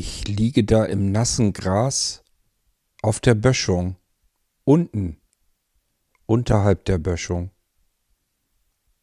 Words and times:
Ich 0.00 0.28
liege 0.28 0.62
da 0.62 0.84
im 0.84 1.10
nassen 1.10 1.52
Gras 1.52 2.22
auf 3.02 3.18
der 3.18 3.34
Böschung, 3.34 3.96
unten, 4.62 5.20
unterhalb 6.24 6.84
der 6.84 6.98
Böschung. 6.98 7.50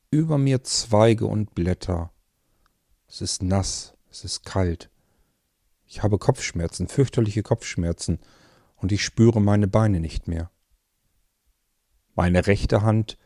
Über 0.10 0.38
mir 0.38 0.64
Zweige 0.64 1.26
und 1.26 1.54
Blätter. 1.54 2.14
Es 3.10 3.20
ist 3.20 3.44
nass, 3.44 3.96
es 4.10 4.24
ist 4.24 4.46
kalt. 4.46 4.90
Ich 5.86 6.02
habe 6.02 6.18
Kopfschmerzen, 6.18 6.88
fürchterliche 6.88 7.44
Kopfschmerzen, 7.44 8.20
und 8.78 8.94
ich 8.94 9.04
spüre 9.04 9.42
meine 9.42 9.68
Beine 9.68 10.00
nicht 10.00 10.30
mehr. 10.30 10.50
Meine 12.14 12.48
rechte 12.48 12.84
Hand 12.84 13.18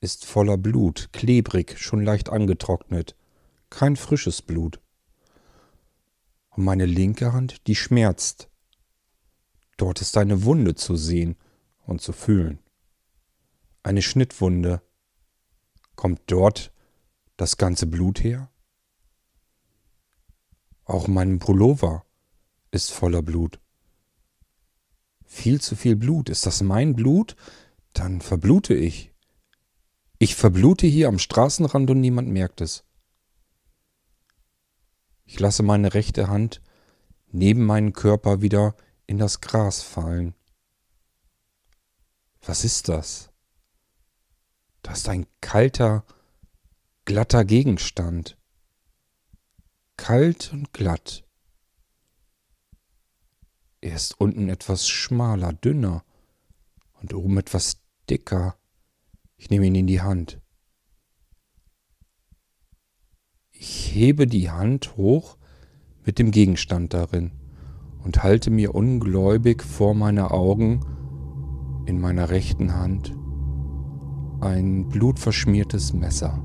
ist 0.00 0.26
voller 0.26 0.58
Blut, 0.58 1.10
klebrig, 1.12 1.78
schon 1.78 2.02
leicht 2.02 2.28
angetrocknet, 2.28 3.14
kein 3.70 3.94
frisches 3.94 4.42
Blut. 4.42 4.80
Und 6.56 6.64
meine 6.64 6.86
linke 6.86 7.32
Hand, 7.32 7.66
die 7.66 7.74
schmerzt. 7.74 8.48
Dort 9.76 10.00
ist 10.00 10.16
eine 10.16 10.44
Wunde 10.44 10.74
zu 10.74 10.96
sehen 10.96 11.36
und 11.86 12.00
zu 12.00 12.12
fühlen. 12.12 12.60
Eine 13.82 14.02
Schnittwunde. 14.02 14.80
Kommt 15.96 16.22
dort 16.26 16.72
das 17.36 17.56
ganze 17.56 17.86
Blut 17.86 18.22
her? 18.22 18.50
Auch 20.84 21.08
mein 21.08 21.38
Pullover 21.38 22.04
ist 22.70 22.90
voller 22.92 23.22
Blut. 23.22 23.60
Viel 25.24 25.60
zu 25.60 25.74
viel 25.74 25.96
Blut. 25.96 26.28
Ist 26.28 26.46
das 26.46 26.62
mein 26.62 26.94
Blut? 26.94 27.36
Dann 27.92 28.20
verblute 28.20 28.74
ich. 28.74 29.12
Ich 30.18 30.36
verblute 30.36 30.86
hier 30.86 31.08
am 31.08 31.18
Straßenrand 31.18 31.90
und 31.90 32.00
niemand 32.00 32.28
merkt 32.28 32.60
es. 32.60 32.84
Ich 35.24 35.40
lasse 35.40 35.62
meine 35.62 35.94
rechte 35.94 36.28
Hand 36.28 36.60
neben 37.28 37.64
meinen 37.64 37.92
Körper 37.92 38.42
wieder 38.42 38.76
in 39.06 39.18
das 39.18 39.40
Gras 39.40 39.82
fallen. 39.82 40.34
Was 42.42 42.64
ist 42.64 42.88
das? 42.88 43.30
Das 44.82 44.98
ist 44.98 45.08
ein 45.08 45.26
kalter, 45.40 46.04
glatter 47.06 47.44
Gegenstand. 47.44 48.36
Kalt 49.96 50.52
und 50.52 50.72
glatt. 50.72 51.24
Er 53.80 53.96
ist 53.96 54.20
unten 54.20 54.48
etwas 54.48 54.88
schmaler, 54.88 55.52
dünner 55.52 56.04
und 57.00 57.14
oben 57.14 57.38
etwas 57.38 57.80
dicker. 58.08 58.56
Ich 59.36 59.50
nehme 59.50 59.66
ihn 59.66 59.74
in 59.74 59.86
die 59.86 60.00
Hand. 60.00 60.40
Ich 63.56 63.94
hebe 63.94 64.26
die 64.26 64.50
Hand 64.50 64.96
hoch 64.96 65.36
mit 66.04 66.18
dem 66.18 66.32
Gegenstand 66.32 66.92
darin 66.92 67.30
und 68.04 68.22
halte 68.22 68.50
mir 68.50 68.74
ungläubig 68.74 69.62
vor 69.62 69.94
meine 69.94 70.32
Augen 70.32 70.80
in 71.86 72.00
meiner 72.00 72.30
rechten 72.30 72.74
Hand 72.74 73.14
ein 74.40 74.88
blutverschmiertes 74.88 75.94
Messer. 75.94 76.42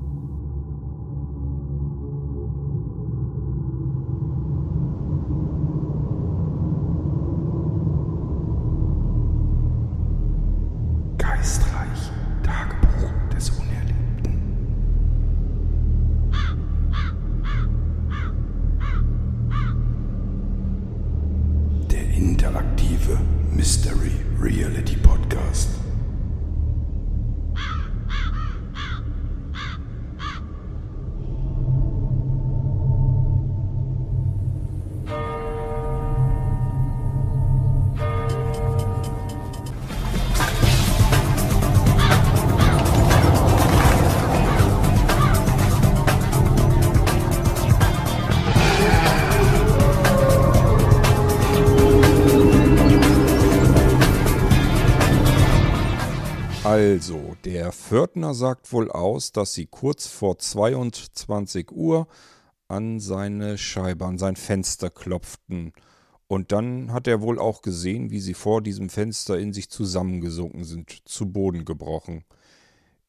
Also, 25.50 25.79
der 57.44 57.72
Pförtner 57.72 58.34
sagt 58.34 58.72
wohl 58.72 58.90
aus, 58.90 59.32
dass 59.32 59.54
sie 59.54 59.66
kurz 59.66 60.06
vor 60.06 60.38
22 60.38 61.72
Uhr 61.72 62.06
an 62.68 63.00
seine 63.00 63.58
Scheibe, 63.58 64.06
an 64.06 64.18
sein 64.18 64.36
Fenster 64.36 64.90
klopften. 64.90 65.72
Und 66.28 66.52
dann 66.52 66.92
hat 66.92 67.08
er 67.08 67.20
wohl 67.22 67.38
auch 67.38 67.62
gesehen, 67.62 68.10
wie 68.10 68.20
sie 68.20 68.34
vor 68.34 68.62
diesem 68.62 68.88
Fenster 68.88 69.38
in 69.38 69.52
sich 69.52 69.68
zusammengesunken 69.70 70.64
sind, 70.64 71.08
zu 71.08 71.32
Boden 71.32 71.64
gebrochen. 71.64 72.24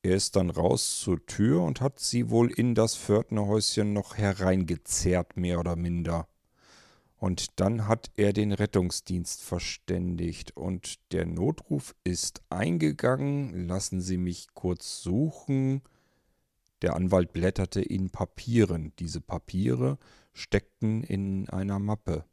Er 0.01 0.15
ist 0.15 0.35
dann 0.35 0.49
raus 0.49 0.99
zur 0.99 1.23
Tür 1.27 1.61
und 1.61 1.81
hat 1.81 1.99
sie 1.99 2.31
wohl 2.31 2.49
in 2.51 2.73
das 2.73 2.95
Pförtnerhäuschen 2.95 3.93
noch 3.93 4.17
hereingezerrt, 4.17 5.37
mehr 5.37 5.59
oder 5.59 5.75
minder. 5.75 6.27
Und 7.21 7.59
dann 7.59 7.87
hat 7.87 8.09
er 8.15 8.33
den 8.33 8.51
Rettungsdienst 8.51 9.43
verständigt 9.43 10.57
und 10.57 10.95
der 11.11 11.27
Notruf 11.27 11.93
ist 12.03 12.41
eingegangen. 12.49 13.67
Lassen 13.67 14.01
Sie 14.01 14.17
mich 14.17 14.47
kurz 14.55 15.03
suchen. 15.03 15.83
Der 16.81 16.95
Anwalt 16.95 17.31
blätterte 17.31 17.79
in 17.79 18.09
Papieren. 18.09 18.91
Diese 18.97 19.21
Papiere 19.21 19.99
steckten 20.33 21.03
in 21.03 21.47
einer 21.49 21.77
Mappe. 21.77 22.25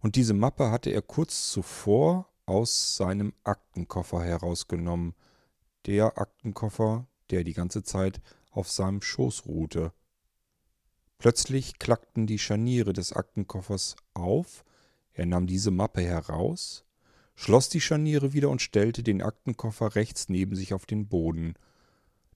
Und 0.00 0.16
diese 0.16 0.34
Mappe 0.34 0.70
hatte 0.70 0.90
er 0.90 1.00
kurz 1.00 1.50
zuvor 1.50 2.28
aus 2.44 2.98
seinem 2.98 3.32
Aktenkoffer 3.44 4.22
herausgenommen. 4.22 5.14
Der 5.86 6.18
Aktenkoffer, 6.18 7.06
der 7.30 7.44
die 7.44 7.54
ganze 7.54 7.82
Zeit 7.82 8.20
auf 8.50 8.70
seinem 8.70 9.00
Schoß 9.00 9.46
ruhte. 9.46 9.94
Plötzlich 11.22 11.78
klackten 11.78 12.26
die 12.26 12.40
Scharniere 12.40 12.92
des 12.92 13.12
Aktenkoffers 13.12 13.94
auf, 14.12 14.64
er 15.12 15.24
nahm 15.24 15.46
diese 15.46 15.70
Mappe 15.70 16.00
heraus, 16.00 16.84
schloss 17.36 17.68
die 17.68 17.80
Scharniere 17.80 18.32
wieder 18.32 18.50
und 18.50 18.60
stellte 18.60 19.04
den 19.04 19.22
Aktenkoffer 19.22 19.94
rechts 19.94 20.28
neben 20.28 20.56
sich 20.56 20.74
auf 20.74 20.84
den 20.84 21.06
Boden. 21.06 21.54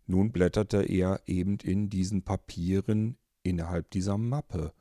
Nun 0.06 0.30
blätterte 0.30 0.84
er 0.84 1.20
eben 1.26 1.58
in 1.64 1.90
diesen 1.90 2.22
Papieren 2.22 3.18
innerhalb 3.42 3.90
dieser 3.90 4.18
Mappe. 4.18 4.72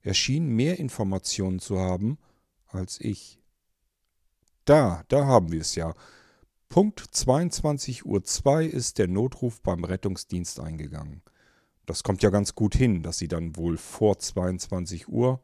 Er 0.00 0.14
schien 0.14 0.48
mehr 0.48 0.80
Informationen 0.80 1.60
zu 1.60 1.78
haben 1.78 2.18
als 2.66 3.00
ich. 3.00 3.38
Da, 4.64 5.04
da 5.06 5.26
haben 5.26 5.52
wir 5.52 5.60
es 5.60 5.76
ja. 5.76 5.94
Punkt 6.68 7.00
22.02 7.00 8.02
Uhr 8.02 8.74
ist 8.74 8.98
der 8.98 9.06
Notruf 9.06 9.62
beim 9.62 9.84
Rettungsdienst 9.84 10.58
eingegangen. 10.58 11.22
Das 11.86 12.02
kommt 12.02 12.22
ja 12.22 12.30
ganz 12.30 12.54
gut 12.54 12.74
hin, 12.74 13.02
dass 13.02 13.18
sie 13.18 13.28
dann 13.28 13.56
wohl 13.56 13.76
vor 13.76 14.18
22 14.18 15.08
Uhr, 15.08 15.40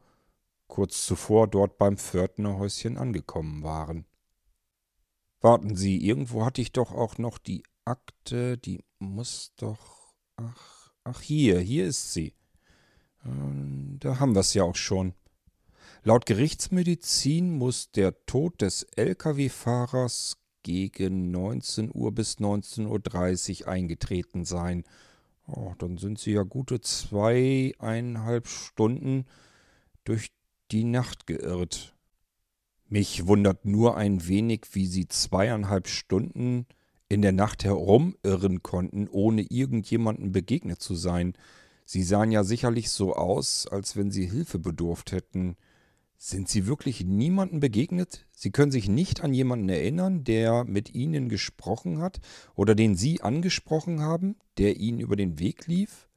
kurz 0.67 1.05
zuvor, 1.05 1.47
dort 1.47 1.77
beim 1.77 1.97
Pförtnerhäuschen 1.97 2.97
angekommen 2.97 3.63
waren. 3.63 4.05
Warten 5.41 5.75
Sie, 5.75 5.97
irgendwo 6.05 6.45
hatte 6.45 6.61
ich 6.61 6.71
doch 6.71 6.91
auch 6.91 7.17
noch 7.17 7.37
die 7.37 7.63
Akte, 7.85 8.57
die 8.57 8.83
muss 8.99 9.53
doch. 9.55 10.13
Ach, 10.35 10.91
ach 11.03 11.21
hier, 11.21 11.59
hier 11.59 11.85
ist 11.85 12.13
sie. 12.13 12.33
Ähm, 13.25 13.97
da 13.99 14.19
haben 14.19 14.35
wir 14.35 14.41
es 14.41 14.53
ja 14.53 14.63
auch 14.63 14.75
schon. 14.75 15.13
Laut 16.03 16.25
Gerichtsmedizin 16.25 17.57
muss 17.57 17.91
der 17.91 18.25
Tod 18.25 18.61
des 18.61 18.83
Lkw-Fahrers 18.95 20.37
gegen 20.63 21.31
19 21.31 21.91
Uhr 21.93 22.13
bis 22.13 22.37
19.30 22.37 23.63
Uhr 23.63 23.67
eingetreten 23.67 24.45
sein 24.45 24.83
Oh, 25.51 25.73
dann 25.77 25.97
sind 25.97 26.19
sie 26.19 26.33
ja 26.33 26.43
gute 26.43 26.79
zweieinhalb 26.81 28.47
Stunden 28.47 29.25
durch 30.03 30.31
die 30.71 30.83
Nacht 30.83 31.25
geirrt. 31.25 31.95
Mich 32.87 33.25
wundert 33.25 33.65
nur 33.65 33.97
ein 33.97 34.27
wenig, 34.27 34.67
wie 34.73 34.85
sie 34.85 35.07
zweieinhalb 35.07 35.87
Stunden 35.87 36.67
in 37.07 37.21
der 37.21 37.31
Nacht 37.31 37.63
herumirren 37.63 38.61
konnten, 38.61 39.07
ohne 39.09 39.41
irgendjemandem 39.41 40.31
begegnet 40.31 40.81
zu 40.81 40.95
sein. 40.95 41.33
Sie 41.85 42.03
sahen 42.03 42.31
ja 42.31 42.43
sicherlich 42.43 42.91
so 42.91 43.15
aus, 43.15 43.65
als 43.67 43.95
wenn 43.95 44.11
sie 44.11 44.27
Hilfe 44.27 44.59
bedurft 44.59 45.11
hätten. 45.11 45.55
Sind 46.21 46.49
Sie 46.49 46.67
wirklich 46.67 47.05
niemandem 47.05 47.61
begegnet? 47.61 48.27
Sie 48.33 48.51
können 48.51 48.73
sich 48.73 48.89
nicht 48.89 49.21
an 49.21 49.33
jemanden 49.33 49.69
erinnern, 49.69 50.25
der 50.25 50.65
mit 50.65 50.93
Ihnen 50.93 51.29
gesprochen 51.29 51.99
hat 51.99 52.19
oder 52.55 52.75
den 52.75 52.97
Sie 52.97 53.21
angesprochen 53.21 54.01
haben, 54.01 54.35
der 54.57 54.75
Ihnen 54.75 54.99
über 54.99 55.15
den 55.15 55.39
Weg 55.39 55.65
lief? 55.67 56.09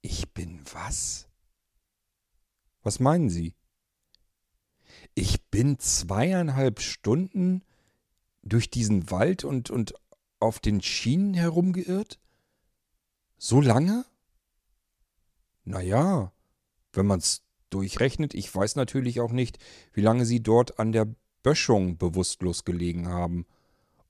Ich 0.00 0.32
bin 0.32 0.60
was? 0.72 1.28
Was 2.82 3.00
meinen 3.00 3.30
Sie? 3.30 3.56
Ich 5.14 5.42
bin 5.46 5.80
zweieinhalb 5.80 6.78
Stunden 6.80 7.64
durch 8.42 8.70
diesen 8.70 9.10
Wald 9.10 9.42
und, 9.42 9.70
und 9.70 9.94
auf 10.38 10.60
den 10.60 10.80
Schienen 10.82 11.34
herumgeirrt? 11.34 12.20
So 13.38 13.60
lange? 13.60 14.04
Naja, 15.64 16.32
wenn 16.92 17.06
man's 17.06 17.42
durchrechnet, 17.70 18.34
ich 18.34 18.54
weiß 18.54 18.76
natürlich 18.76 19.20
auch 19.20 19.32
nicht, 19.32 19.58
wie 19.92 20.00
lange 20.00 20.24
Sie 20.26 20.42
dort 20.42 20.78
an 20.78 20.92
der 20.92 21.08
Böschung 21.42 21.96
bewusstlos 21.96 22.64
gelegen 22.64 23.08
haben. 23.08 23.46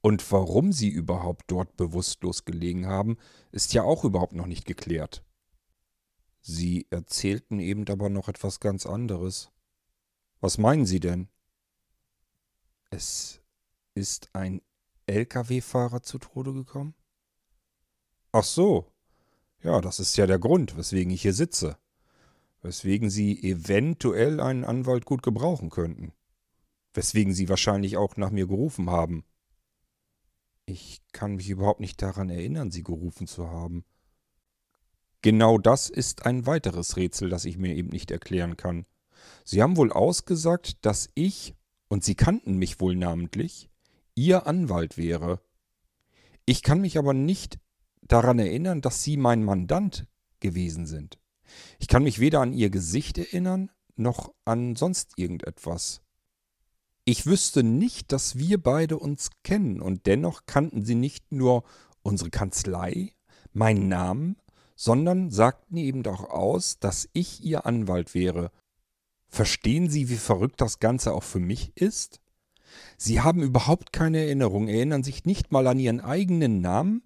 Und 0.01 0.31
warum 0.33 0.73
Sie 0.73 0.89
überhaupt 0.89 1.51
dort 1.51 1.77
bewusstlos 1.77 2.45
gelegen 2.45 2.87
haben, 2.87 3.19
ist 3.53 3.73
ja 3.75 3.83
auch 3.83 4.05
überhaupt 4.05 4.33
noch 4.33 4.47
nicht 4.47 4.65
geklärt. 4.65 5.23
Sie 6.41 6.87
erzählten 6.91 7.61
eben 7.61 7.87
aber 7.89 8.09
noch 8.09 8.29
etwas 8.29 8.61
ganz 8.61 8.87
anderes. 8.87 9.51
Was 10.41 10.57
meinen 10.57 10.87
Sie 10.87 11.01
denn? 11.01 11.29
Es 12.91 13.43
ist 13.95 14.31
ein 14.33 14.63
Lkw-Fahrer 15.07 16.03
zu 16.03 16.19
Tode 16.19 16.53
gekommen? 16.55 16.95
Ach 18.33 18.45
so. 18.45 18.91
Ja, 19.63 19.81
das 19.81 20.01
ist 20.01 20.17
ja 20.17 20.27
der 20.27 20.39
Grund, 20.39 20.77
weswegen 20.77 21.13
ich 21.13 21.23
hier 21.23 21.35
sitze. 21.35 21.77
Weswegen 22.63 23.09
Sie 23.09 23.43
eventuell 23.43 24.41
einen 24.41 24.65
Anwalt 24.65 25.05
gut 25.07 25.23
gebrauchen 25.23 25.71
könnten. 25.71 26.13
Weswegen 26.93 27.33
Sie 27.33 27.49
wahrscheinlich 27.49 27.97
auch 27.97 28.17
nach 28.17 28.31
mir 28.31 28.47
gerufen 28.47 28.91
haben. 28.91 29.25
Ich 30.67 31.01
kann 31.13 31.37
mich 31.37 31.49
überhaupt 31.49 31.81
nicht 31.81 32.03
daran 32.03 32.29
erinnern, 32.29 32.71
Sie 32.71 32.83
gerufen 32.83 33.27
zu 33.27 33.49
haben. 33.49 33.85
Genau 35.23 35.59
das 35.59 35.91
ist 35.91 36.27
ein 36.27 36.47
weiteres 36.47 36.97
Rätsel, 36.97 37.29
das 37.29 37.45
ich 37.45 37.59
mir 37.59 37.75
eben 37.75 37.89
nicht 37.89 38.11
erklären 38.11 38.57
kann. 38.57 38.87
Sie 39.45 39.63
haben 39.63 39.77
wohl 39.77 39.93
ausgesagt, 39.93 40.85
dass 40.85 41.11
ich, 41.15 41.55
und 41.89 42.05
Sie 42.05 42.15
kannten 42.15 42.57
mich 42.57 42.81
wohl 42.81 42.97
namentlich, 42.97 43.69
Ihr 44.15 44.47
Anwalt 44.47 44.97
wäre. 44.97 45.41
Ich 46.47 46.63
kann 46.63 46.81
mich 46.81 46.99
aber 46.99 47.15
nicht 47.15 47.59
daran 48.03 48.39
erinnern, 48.39 48.81
dass 48.81 49.03
Sie 49.03 49.17
mein 49.17 49.45
Mandant 49.45 50.07
gewesen 50.41 50.87
sind. 50.87 51.19
Ich 51.79 51.89
kann 51.89 52.03
mich 52.03 52.19
weder 52.19 52.41
an 52.41 52.53
Ihr 52.53 52.71
Gesicht 52.71 53.19
erinnern, 53.19 53.71
noch 53.97 54.33
an 54.45 54.77
sonst 54.77 55.13
irgendetwas. 55.17 56.03
Ich 57.05 57.27
wüsste 57.27 57.63
nicht, 57.63 58.13
dass 58.13 58.37
wir 58.37 58.63
beide 58.63 58.99
uns 58.99 59.31
kennen, 59.43 59.81
und 59.81 60.07
dennoch 60.07 60.47
kannten 60.47 60.85
Sie 60.85 60.95
nicht 60.95 61.33
nur 61.33 61.65
unsere 62.03 62.31
Kanzlei, 62.31 63.13
meinen 63.53 63.89
Namen, 63.89 64.37
sondern 64.77 65.31
sagten 65.31 65.77
eben 65.77 66.07
auch 66.07 66.31
aus, 66.31 66.79
dass 66.79 67.09
ich 67.13 67.43
Ihr 67.45 67.67
Anwalt 67.67 68.15
wäre. 68.15 68.51
Verstehen 69.29 69.91
Sie, 69.91 70.09
wie 70.09 70.17
verrückt 70.17 70.61
das 70.61 70.79
Ganze 70.79 71.13
auch 71.13 71.23
für 71.23 71.41
mich 71.41 71.77
ist? 71.77 72.21
Sie 72.97 73.21
haben 73.21 73.43
überhaupt 73.43 73.93
keine 73.93 74.19
Erinnerung, 74.19 74.69
erinnern 74.69 75.03
sich 75.03 75.25
nicht 75.25 75.53
mal 75.53 75.67
an 75.67 75.79
Ihren 75.79 76.01
eigenen 76.01 76.61
Namen, 76.61 77.03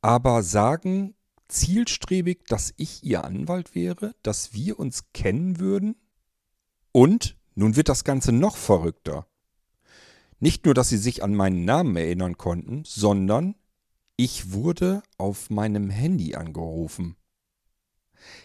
aber 0.00 0.42
sagen 0.42 1.14
zielstrebig, 1.48 2.46
dass 2.46 2.72
ich 2.76 3.02
Ihr 3.02 3.24
Anwalt 3.24 3.74
wäre, 3.74 4.14
dass 4.22 4.52
wir 4.52 4.78
uns 4.78 5.12
kennen 5.12 5.58
würden? 5.58 5.96
Und 6.92 7.36
nun 7.54 7.76
wird 7.76 7.88
das 7.88 8.04
Ganze 8.04 8.32
noch 8.32 8.56
verrückter. 8.56 9.26
Nicht 10.40 10.64
nur, 10.64 10.74
dass 10.74 10.88
Sie 10.88 10.98
sich 10.98 11.24
an 11.24 11.34
meinen 11.34 11.64
Namen 11.64 11.96
erinnern 11.96 12.38
konnten, 12.38 12.84
sondern 12.84 13.56
ich 14.16 14.52
wurde 14.52 15.02
auf 15.16 15.50
meinem 15.50 15.90
Handy 15.90 16.34
angerufen. 16.34 17.16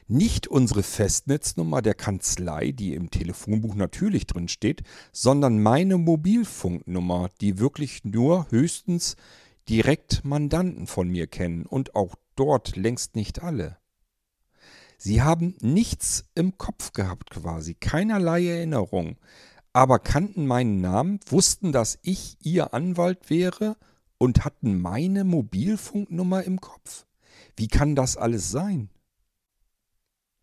Nicht 0.07 0.47
unsere 0.47 0.83
Festnetznummer 0.83 1.81
der 1.81 1.95
Kanzlei, 1.95 2.71
die 2.71 2.93
im 2.93 3.09
Telefonbuch 3.09 3.75
natürlich 3.75 4.27
drin 4.27 4.47
steht, 4.47 4.83
sondern 5.11 5.61
meine 5.61 5.97
Mobilfunknummer, 5.97 7.29
die 7.41 7.59
wirklich 7.59 8.03
nur 8.03 8.47
höchstens 8.51 9.15
direkt 9.69 10.25
Mandanten 10.25 10.87
von 10.87 11.09
mir 11.09 11.27
kennen 11.27 11.65
und 11.65 11.95
auch 11.95 12.15
dort 12.35 12.75
längst 12.75 13.15
nicht 13.15 13.43
alle. 13.43 13.77
Sie 14.97 15.21
haben 15.21 15.55
nichts 15.59 16.25
im 16.35 16.57
Kopf 16.57 16.93
gehabt 16.93 17.29
quasi, 17.31 17.73
keinerlei 17.73 18.47
Erinnerung, 18.47 19.17
aber 19.73 19.99
kannten 19.99 20.45
meinen 20.45 20.81
Namen, 20.81 21.19
wussten, 21.25 21.71
dass 21.71 21.99
ich 22.03 22.37
ihr 22.41 22.73
Anwalt 22.73 23.29
wäre 23.29 23.75
und 24.17 24.45
hatten 24.45 24.79
meine 24.79 25.23
Mobilfunknummer 25.23 26.43
im 26.43 26.61
Kopf. 26.61 27.05
Wie 27.57 27.67
kann 27.67 27.95
das 27.95 28.15
alles 28.15 28.49
sein? 28.49 28.89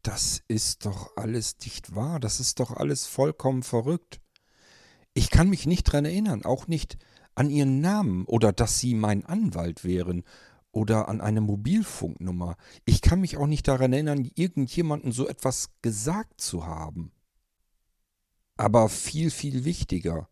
Das 0.02 0.43
ist 0.49 0.87
doch 0.87 1.17
alles 1.17 1.56
nicht 1.64 1.94
wahr, 1.94 2.20
das 2.20 2.40
ist 2.40 2.61
doch 2.61 2.72
alles 2.72 3.06
vollkommen 3.06 3.62
verrückt. 3.62 4.20
Ich 5.12 5.31
kann 5.31 5.49
mich 5.49 5.67
nicht 5.67 5.84
dran 5.84 6.05
erinnern, 6.05 6.44
auch 6.44 6.67
nicht 6.67 6.99
an 7.40 7.48
ihren 7.48 7.81
Namen 7.81 8.26
oder 8.26 8.52
dass 8.52 8.78
sie 8.78 8.92
mein 8.92 9.25
Anwalt 9.25 9.82
wären 9.82 10.25
oder 10.72 11.08
an 11.08 11.22
eine 11.22 11.40
Mobilfunknummer. 11.40 12.58
Ich 12.84 13.00
kann 13.00 13.22
mich 13.22 13.38
auch 13.38 13.46
nicht 13.46 13.66
daran 13.66 13.94
erinnern, 13.94 14.31
irgendjemanden 14.34 15.10
so 15.10 15.26
etwas 15.26 15.70
gesagt 15.81 16.38
zu 16.38 16.66
haben. 16.66 17.12
Aber 18.58 18.90
viel, 18.90 19.31
viel 19.31 19.64
wichtiger. 19.64 20.28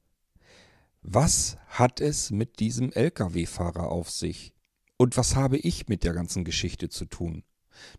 Was 1.00 1.56
hat 1.68 2.02
es 2.02 2.30
mit 2.30 2.60
diesem 2.60 2.92
Lkw-Fahrer 2.92 3.88
auf 3.88 4.10
sich? 4.10 4.52
Und 4.98 5.16
was 5.16 5.34
habe 5.34 5.56
ich 5.56 5.88
mit 5.88 6.04
der 6.04 6.12
ganzen 6.12 6.44
Geschichte 6.44 6.90
zu 6.90 7.06
tun? 7.06 7.42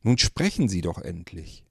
Nun 0.04 0.20
sprechen 0.20 0.70
Sie 0.70 0.82
doch 0.82 1.00
endlich. 1.00 1.66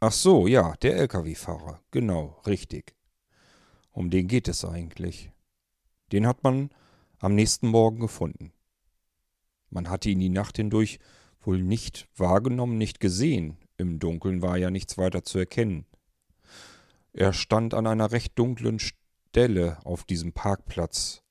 Ach 0.00 0.12
so, 0.12 0.46
ja, 0.46 0.76
der 0.76 0.96
Lkw-Fahrer. 0.96 1.82
Genau, 1.90 2.40
richtig. 2.46 2.94
Um 3.90 4.08
den 4.08 4.28
geht 4.28 4.48
es 4.48 4.64
eigentlich. 4.64 5.30
Den 6.14 6.26
hat 6.26 6.42
man 6.42 6.70
am 7.18 7.34
nächsten 7.34 7.68
Morgen 7.68 8.00
gefunden. 8.00 8.54
Man 9.68 9.90
hatte 9.90 10.08
ihn 10.08 10.20
die 10.20 10.30
Nacht 10.30 10.56
hindurch 10.56 10.98
wohl 11.40 11.62
nicht 11.62 12.08
wahrgenommen, 12.16 12.78
nicht 12.78 13.00
gesehen. 13.00 13.58
Im 13.76 13.98
Dunkeln 13.98 14.40
war 14.40 14.56
ja 14.56 14.70
nichts 14.70 14.96
weiter 14.96 15.24
zu 15.24 15.38
erkennen. 15.38 15.84
Er 17.12 17.34
stand 17.34 17.74
an 17.74 17.86
einer 17.86 18.12
recht 18.12 18.38
dunklen 18.38 18.78
Stelle 18.78 19.84
auf 19.84 20.04
diesem 20.04 20.32
Parkplatz, 20.32 21.22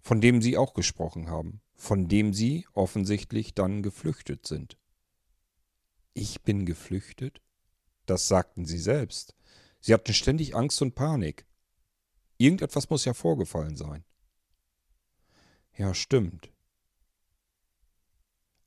von 0.00 0.20
dem 0.20 0.42
Sie 0.42 0.56
auch 0.56 0.74
gesprochen 0.74 1.28
haben 1.30 1.60
von 1.76 2.08
dem 2.08 2.32
sie 2.32 2.66
offensichtlich 2.72 3.54
dann 3.54 3.82
geflüchtet 3.82 4.46
sind. 4.46 4.76
Ich 6.14 6.42
bin 6.42 6.64
geflüchtet? 6.64 7.40
Das 8.06 8.28
sagten 8.28 8.64
sie 8.64 8.78
selbst. 8.78 9.34
Sie 9.80 9.92
hatten 9.92 10.14
ständig 10.14 10.56
Angst 10.56 10.80
und 10.80 10.94
Panik. 10.94 11.44
Irgendetwas 12.38 12.90
muss 12.90 13.04
ja 13.04 13.14
vorgefallen 13.14 13.76
sein. 13.76 14.04
Ja, 15.76 15.94
stimmt. 15.94 16.52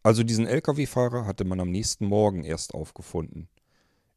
Also 0.03 0.23
diesen 0.23 0.47
Lkw-Fahrer 0.47 1.25
hatte 1.25 1.43
man 1.43 1.59
am 1.59 1.71
nächsten 1.71 2.05
Morgen 2.05 2.43
erst 2.43 2.73
aufgefunden, 2.73 3.49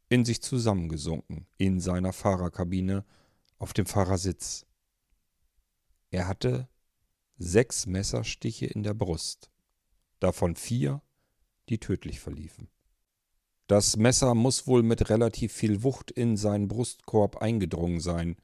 in 0.09 0.25
sich 0.25 0.41
zusammengesunken, 0.41 1.47
in 1.59 1.81
seiner 1.81 2.13
Fahrerkabine, 2.13 3.05
auf 3.59 3.73
dem 3.73 3.87
Fahrersitz. 3.87 4.67
Er 6.11 6.29
hatte 6.29 6.69
sechs 7.39 7.87
Messerstiche 7.87 8.67
in 8.67 8.83
der 8.83 8.95
Brust, 8.95 9.51
davon 10.21 10.57
vier, 10.57 11.03
die 11.69 11.79
tödlich 11.79 12.21
verliefen. 12.21 12.69
Das 13.67 13.97
Messer 13.97 14.35
muss 14.35 14.67
wohl 14.67 14.83
mit 14.83 15.09
relativ 15.09 15.53
viel 15.53 15.83
Wucht 15.83 16.11
in 16.11 16.37
seinen 16.37 16.69
Brustkorb 16.69 17.39
eingedrungen 17.39 18.01
sein. 18.01 18.37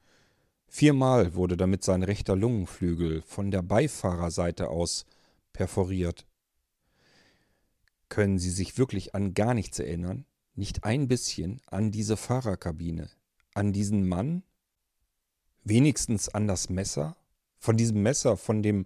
Viermal 0.71 1.33
wurde 1.33 1.57
damit 1.57 1.83
sein 1.83 2.03
rechter 2.03 2.35
Lungenflügel 2.35 3.23
von 3.23 3.49
der 3.49 3.63
Beifahrerseite 3.63 4.69
aus 4.69 5.07
perforiert. 5.51 6.27
Können 8.07 8.37
Sie 8.37 8.51
sich 8.51 8.77
wirklich 8.77 9.15
an 9.15 9.33
gar 9.33 9.55
nichts 9.55 9.79
erinnern? 9.79 10.25
Nicht 10.53 10.83
ein 10.83 11.07
bisschen 11.07 11.59
an 11.65 11.91
diese 11.91 12.17
Fahrerkabine, 12.17 13.09
an 13.55 13.73
diesen 13.73 14.07
Mann? 14.07 14.43
Wenigstens 15.63 16.29
an 16.29 16.47
das 16.47 16.69
Messer? 16.69 17.17
Von 17.57 17.75
diesem 17.75 18.03
Messer, 18.03 18.37
von 18.37 18.61
dem 18.61 18.85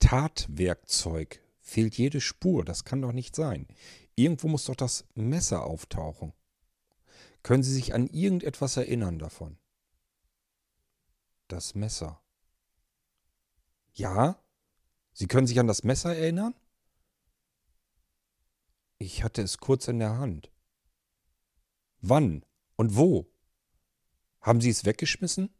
Tatwerkzeug 0.00 1.40
fehlt 1.60 1.96
jede 1.96 2.20
Spur. 2.20 2.64
Das 2.64 2.84
kann 2.84 3.00
doch 3.00 3.12
nicht 3.12 3.36
sein. 3.36 3.68
Irgendwo 4.16 4.48
muss 4.48 4.64
doch 4.64 4.76
das 4.76 5.04
Messer 5.14 5.64
auftauchen. 5.64 6.32
Können 7.44 7.62
Sie 7.62 7.72
sich 7.72 7.94
an 7.94 8.08
irgendetwas 8.08 8.76
erinnern 8.76 9.18
davon? 9.18 9.58
Das 11.54 11.76
Messer. 11.76 12.20
Ja? 13.92 14.42
Sie 15.12 15.28
können 15.28 15.46
sich 15.46 15.60
an 15.60 15.68
das 15.68 15.84
Messer 15.84 16.16
erinnern? 16.16 16.52
Ich 18.98 19.22
hatte 19.22 19.40
es 19.40 19.58
kurz 19.58 19.86
in 19.86 20.00
der 20.00 20.18
Hand. 20.18 20.50
Wann 22.00 22.44
und 22.74 22.96
wo? 22.96 23.32
Haben 24.40 24.60
Sie 24.60 24.68
es 24.68 24.84
weggeschmissen? 24.84 25.54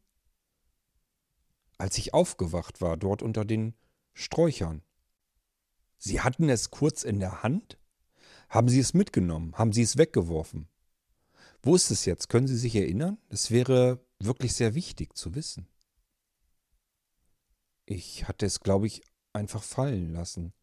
als 1.77 1.97
ich 1.97 2.13
aufgewacht 2.13 2.81
war, 2.81 2.97
dort 2.97 3.21
unter 3.21 3.45
den 3.45 3.73
Sträuchern. 4.13 4.81
Sie 5.97 6.19
hatten 6.19 6.49
es 6.49 6.71
kurz 6.71 7.03
in 7.03 7.21
der 7.21 7.41
Hand? 7.41 7.77
Haben 8.49 8.67
Sie 8.67 8.79
es 8.79 8.93
mitgenommen? 8.93 9.57
Haben 9.57 9.71
Sie 9.71 9.81
es 9.81 9.97
weggeworfen? 9.97 10.67
Wo 11.61 11.73
ist 11.73 11.89
es 11.89 12.03
jetzt? 12.03 12.27
Können 12.27 12.47
Sie 12.47 12.57
sich 12.57 12.75
erinnern? 12.75 13.17
Es 13.29 13.49
wäre 13.49 14.05
wirklich 14.19 14.53
sehr 14.53 14.75
wichtig 14.75 15.15
zu 15.15 15.35
wissen. 15.35 15.67
Ich 17.85 18.27
hatte 18.27 18.45
es, 18.45 18.61
glaube 18.61 18.87
ich, 18.87 19.03
einfach 19.33 19.61
fallen 19.61 20.11
lassen. 20.11 20.53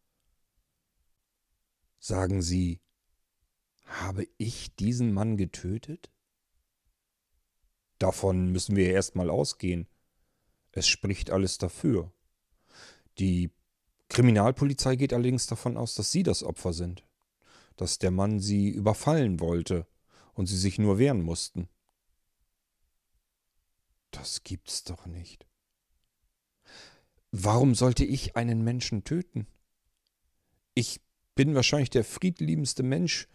Sagen 1.99 2.41
Sie, 2.41 2.81
habe 3.85 4.27
ich 4.37 4.75
diesen 4.75 5.13
Mann 5.13 5.37
getötet? 5.37 6.11
Davon 7.97 8.51
müssen 8.51 8.75
wir 8.75 8.91
erst 8.91 9.15
mal 9.15 9.29
ausgehen. 9.29 9.87
Es 10.71 10.87
spricht 10.87 11.31
alles 11.31 11.57
dafür. 11.57 12.11
Die 13.19 13.51
Kriminalpolizei 14.09 14.95
geht 14.95 15.13
allerdings 15.13 15.47
davon 15.47 15.77
aus, 15.77 15.95
dass 15.95 16.11
Sie 16.11 16.23
das 16.23 16.43
Opfer 16.43 16.73
sind, 16.73 17.05
dass 17.77 17.99
der 17.99 18.11
Mann 18.11 18.39
Sie 18.39 18.69
überfallen 18.69 19.39
wollte 19.39 19.87
und 20.33 20.47
Sie 20.47 20.57
sich 20.57 20.79
nur 20.79 20.97
wehren 20.97 21.21
mussten. 21.21 21.69
Das 24.11 24.43
gibt's 24.43 24.83
doch 24.83 25.05
nicht. 25.05 25.47
Warum 27.35 27.73
sollte 27.73 28.05
ich 28.05 28.35
einen 28.35 28.63
Menschen 28.63 29.05
töten? 29.05 29.47
Ich 30.75 31.01
bin 31.33 31.55
wahrscheinlich 31.55 31.89
der 31.89 32.03
friedliebendste 32.03 32.83
Mensch, 32.83 33.27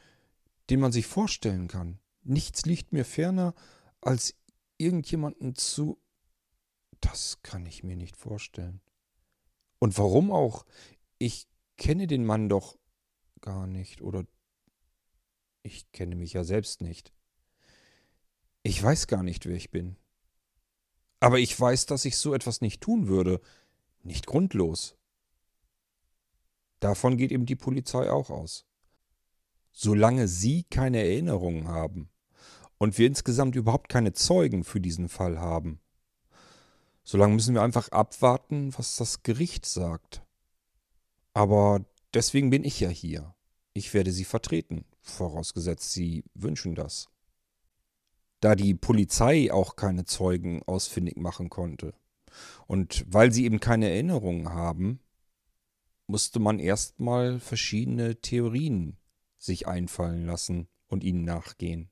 den 0.70 0.78
man 0.78 0.92
sich 0.92 1.04
vorstellen 1.04 1.66
kann. 1.66 1.98
Nichts 2.22 2.64
liegt 2.64 2.92
mir 2.92 3.04
ferner, 3.04 3.56
als 4.00 4.36
irgendjemanden 4.76 5.56
zu. 5.56 6.00
Das 7.00 7.42
kann 7.42 7.66
ich 7.66 7.82
mir 7.82 7.96
nicht 7.96 8.16
vorstellen. 8.16 8.80
Und 9.80 9.98
warum 9.98 10.30
auch? 10.30 10.64
Ich 11.18 11.48
kenne 11.76 12.06
den 12.06 12.24
Mann 12.24 12.48
doch 12.48 12.78
gar 13.40 13.66
nicht, 13.66 14.00
oder 14.00 14.24
ich 15.64 15.90
kenne 15.90 16.14
mich 16.14 16.34
ja 16.34 16.44
selbst 16.44 16.82
nicht. 16.82 17.12
Ich 18.62 18.80
weiß 18.80 19.08
gar 19.08 19.24
nicht, 19.24 19.44
wer 19.46 19.56
ich 19.56 19.72
bin. 19.72 19.96
Aber 21.18 21.40
ich 21.40 21.58
weiß, 21.58 21.86
dass 21.86 22.04
ich 22.04 22.16
so 22.16 22.32
etwas 22.32 22.60
nicht 22.60 22.80
tun 22.80 23.08
würde. 23.08 23.40
Nicht 24.02 24.26
grundlos. 24.26 24.96
Davon 26.80 27.16
geht 27.16 27.32
eben 27.32 27.46
die 27.46 27.56
Polizei 27.56 28.10
auch 28.10 28.30
aus. 28.30 28.66
Solange 29.72 30.28
Sie 30.28 30.64
keine 30.64 30.98
Erinnerungen 30.98 31.68
haben 31.68 32.10
und 32.78 32.98
wir 32.98 33.06
insgesamt 33.06 33.56
überhaupt 33.56 33.88
keine 33.88 34.12
Zeugen 34.12 34.64
für 34.64 34.80
diesen 34.80 35.08
Fall 35.08 35.38
haben, 35.38 35.80
solange 37.02 37.34
müssen 37.34 37.54
wir 37.54 37.62
einfach 37.62 37.88
abwarten, 37.88 38.76
was 38.76 38.96
das 38.96 39.22
Gericht 39.22 39.66
sagt. 39.66 40.22
Aber 41.32 41.84
deswegen 42.14 42.50
bin 42.50 42.64
ich 42.64 42.80
ja 42.80 42.88
hier. 42.88 43.34
Ich 43.72 43.94
werde 43.94 44.10
Sie 44.10 44.24
vertreten, 44.24 44.84
vorausgesetzt 45.00 45.92
Sie 45.92 46.24
wünschen 46.34 46.74
das. 46.74 47.08
Da 48.40 48.54
die 48.54 48.74
Polizei 48.74 49.52
auch 49.52 49.76
keine 49.76 50.04
Zeugen 50.04 50.62
ausfindig 50.64 51.16
machen 51.16 51.50
konnte, 51.50 51.94
und 52.66 53.04
weil 53.08 53.32
sie 53.32 53.44
eben 53.44 53.60
keine 53.60 53.88
Erinnerungen 53.88 54.50
haben, 54.50 55.00
musste 56.08 56.40
man 56.40 56.58
erstmal 56.58 57.38
verschiedene 57.38 58.20
Theorien 58.20 58.96
sich 59.36 59.68
einfallen 59.68 60.26
lassen 60.26 60.68
und 60.88 61.04
ihnen 61.04 61.24
nachgehen. 61.24 61.90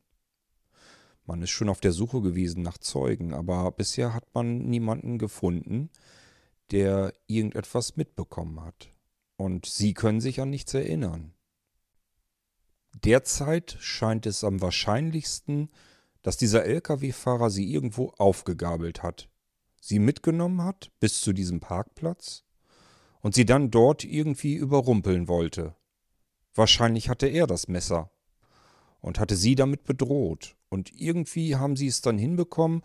Man 1.26 1.42
ist 1.42 1.50
schon 1.50 1.68
auf 1.68 1.80
der 1.80 1.92
Suche 1.92 2.22
gewesen 2.22 2.62
nach 2.62 2.78
Zeugen, 2.78 3.34
aber 3.34 3.70
bisher 3.72 4.14
hat 4.14 4.32
man 4.34 4.58
niemanden 4.58 5.18
gefunden, 5.18 5.90
der 6.70 7.12
irgendetwas 7.26 7.96
mitbekommen 7.96 8.60
hat. 8.60 8.92
Und 9.36 9.66
sie 9.66 9.92
können 9.92 10.20
sich 10.20 10.40
an 10.40 10.50
nichts 10.50 10.72
erinnern. 10.72 11.34
Derzeit 13.04 13.76
scheint 13.80 14.24
es 14.24 14.44
am 14.44 14.62
wahrscheinlichsten, 14.62 15.70
dass 16.22 16.38
dieser 16.38 16.64
Lkw-Fahrer 16.64 17.50
sie 17.50 17.70
irgendwo 17.70 18.10
aufgegabelt 18.16 19.02
hat 19.02 19.28
sie 19.80 19.98
mitgenommen 19.98 20.62
hat 20.62 20.90
bis 21.00 21.20
zu 21.20 21.32
diesem 21.32 21.60
Parkplatz 21.60 22.44
und 23.20 23.34
sie 23.34 23.44
dann 23.44 23.70
dort 23.70 24.04
irgendwie 24.04 24.54
überrumpeln 24.54 25.28
wollte. 25.28 25.74
Wahrscheinlich 26.54 27.08
hatte 27.08 27.26
er 27.26 27.46
das 27.46 27.68
Messer 27.68 28.10
und 29.00 29.18
hatte 29.18 29.36
sie 29.36 29.54
damit 29.54 29.84
bedroht. 29.84 30.56
Und 30.68 30.92
irgendwie 30.92 31.56
haben 31.56 31.76
sie 31.76 31.86
es 31.86 32.00
dann 32.00 32.18
hinbekommen, 32.18 32.82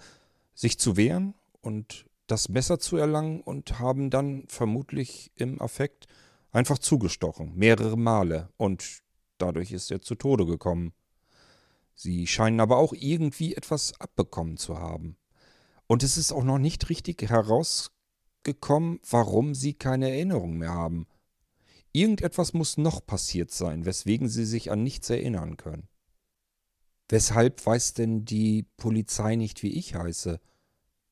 sich 0.54 0.78
zu 0.78 0.98
wehren 0.98 1.34
und 1.62 2.06
das 2.28 2.50
Messer 2.50 2.80
zu 2.80 2.98
erlangen 2.98 3.42
und 3.42 3.80
haben 3.80 4.10
dann 4.10 4.44
vermutlich 4.48 5.32
im 5.36 5.62
Affekt 5.62 6.08
einfach 6.52 6.78
zugestochen, 6.78 7.56
mehrere 7.56 7.98
Male, 7.98 8.50
und 8.58 9.02
dadurch 9.38 9.72
ist 9.72 9.92
er 9.92 10.02
zu 10.02 10.16
Tode 10.16 10.46
gekommen. 10.46 10.94
Sie 11.94 12.28
scheinen 12.28 12.60
aber 12.60 12.78
auch 12.78 12.94
irgendwie 12.94 13.56
etwas 13.56 14.00
abbekommen 14.00 14.58
zu 14.58 14.78
haben. 14.78 15.18
Und 15.92 16.04
es 16.04 16.18
ist 16.18 16.32
auch 16.32 16.46
noch 16.46 16.58
nicht 16.58 16.88
richtig 16.88 17.22
herausgekommen, 17.30 19.02
warum 19.10 19.54
sie 19.54 19.74
keine 19.74 20.10
Erinnerung 20.10 20.58
mehr 20.58 20.72
haben. 20.72 21.06
Irgendetwas 21.92 22.54
muss 22.54 22.78
noch 22.78 23.06
passiert 23.06 23.52
sein, 23.52 23.84
weswegen 23.84 24.30
sie 24.30 24.46
sich 24.46 24.72
an 24.72 24.84
nichts 24.84 25.10
erinnern 25.10 25.58
können. 25.58 25.90
Weshalb 27.10 27.66
weiß 27.66 27.94
denn 27.94 28.24
die 28.24 28.64
Polizei 28.78 29.36
nicht, 29.36 29.64
wie 29.64 29.74
ich 29.74 29.94
heiße? 29.94 30.40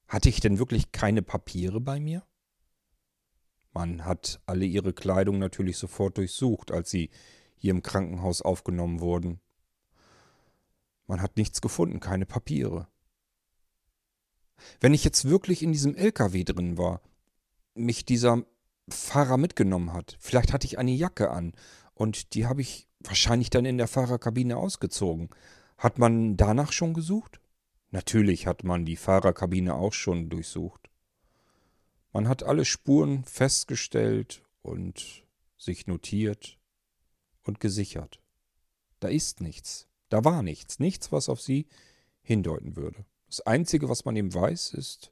Hatte 0.07 0.29
ich 0.29 0.39
denn 0.39 0.59
wirklich 0.59 0.93
keine 0.93 1.24
Papiere 1.24 1.81
bei 1.81 2.00
mir? 2.00 2.25
Man 3.74 4.05
hat 4.05 4.39
alle 4.45 4.63
ihre 4.63 4.93
Kleidung 4.93 5.39
natürlich 5.39 5.75
sofort 5.75 6.17
durchsucht, 6.17 6.71
als 6.71 6.89
sie 6.89 7.09
hier 7.57 7.71
im 7.71 7.83
Krankenhaus 7.83 8.41
aufgenommen 8.41 9.01
wurden. 9.01 9.41
Man 11.05 11.21
hat 11.21 11.36
nichts 11.36 11.59
gefunden, 11.59 12.00
keine 12.00 12.25
Papiere. 12.25 12.88
Wenn 14.80 14.94
ich 14.94 15.04
jetzt 15.04 15.25
wirklich 15.25 15.63
in 15.63 15.72
diesem 15.72 15.96
LKW 15.96 16.44
drin 16.44 16.78
war, 16.78 17.01
mich 17.75 18.06
dieser 18.06 18.44
Fahrer 18.89 19.38
mitgenommen 19.38 19.94
hat, 19.94 20.18
vielleicht 20.20 20.54
hatte 20.54 20.66
ich 20.66 20.78
eine 20.78 20.92
Jacke 20.92 21.30
an 21.30 21.54
und 21.94 22.34
die 22.34 22.46
habe 22.46 22.62
ich 22.62 22.88
wahrscheinlich 23.01 23.50
dann 23.50 23.66
in 23.66 23.78
der 23.78 23.88
Fahrerkabine 23.88 24.58
ausgezogen. 24.58 25.30
Hat 25.78 26.00
man 26.00 26.38
danach 26.38 26.72
schon 26.72 26.94
gesucht? 26.94 27.39
Natürlich 27.92 28.48
hat 28.48 28.63
man 28.63 28.86
die 28.86 28.98
Fahrerkabine 28.98 29.75
auch 29.75 29.94
schon 29.94 30.30
durchsucht. 30.30 30.89
Man 32.12 32.28
hat 32.28 32.44
alle 32.44 32.66
Spuren 32.66 33.24
festgestellt 33.24 34.44
und 34.62 35.24
sich 35.58 35.88
notiert 35.88 36.58
und 37.44 37.60
gesichert. 37.60 38.20
Da 39.00 39.08
ist 39.08 39.42
nichts, 39.42 39.88
da 40.10 40.24
war 40.25 40.44
nichts, 40.44 40.80
nichts, 40.80 41.12
was 41.12 41.30
auf 41.30 41.42
sie 41.42 41.68
hindeuten 42.22 42.75
würde. 42.75 43.06
Das 43.29 43.41
Einzige, 43.41 43.89
was 43.89 44.05
man 44.05 44.15
eben 44.15 44.33
weiß, 44.33 44.74
ist, 44.74 45.12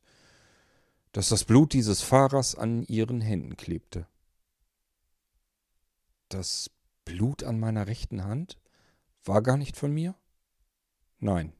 dass 1.11 1.29
das 1.29 1.45
Blut 1.45 1.73
dieses 1.73 2.01
Fahrers 2.01 2.55
an 2.55 2.83
ihren 2.83 3.21
Händen 3.21 3.55
klebte. 3.57 4.07
Das 6.29 6.71
Blut 7.05 7.43
an 7.43 7.59
meiner 7.59 7.85
rechten 7.87 8.23
Hand 8.23 8.57
war 9.23 9.43
gar 9.43 9.55
nicht 9.55 9.77
von 9.77 9.93
mir? 9.93 10.15
Nein, 11.19 11.53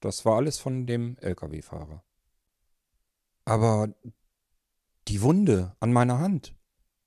das 0.00 0.24
war 0.24 0.36
alles 0.36 0.58
von 0.58 0.86
dem 0.86 1.16
Lkw-Fahrer. 1.18 2.04
Aber 3.46 3.94
die 5.08 5.22
Wunde 5.22 5.74
an 5.80 5.92
meiner 5.92 6.18
Hand. 6.18 6.54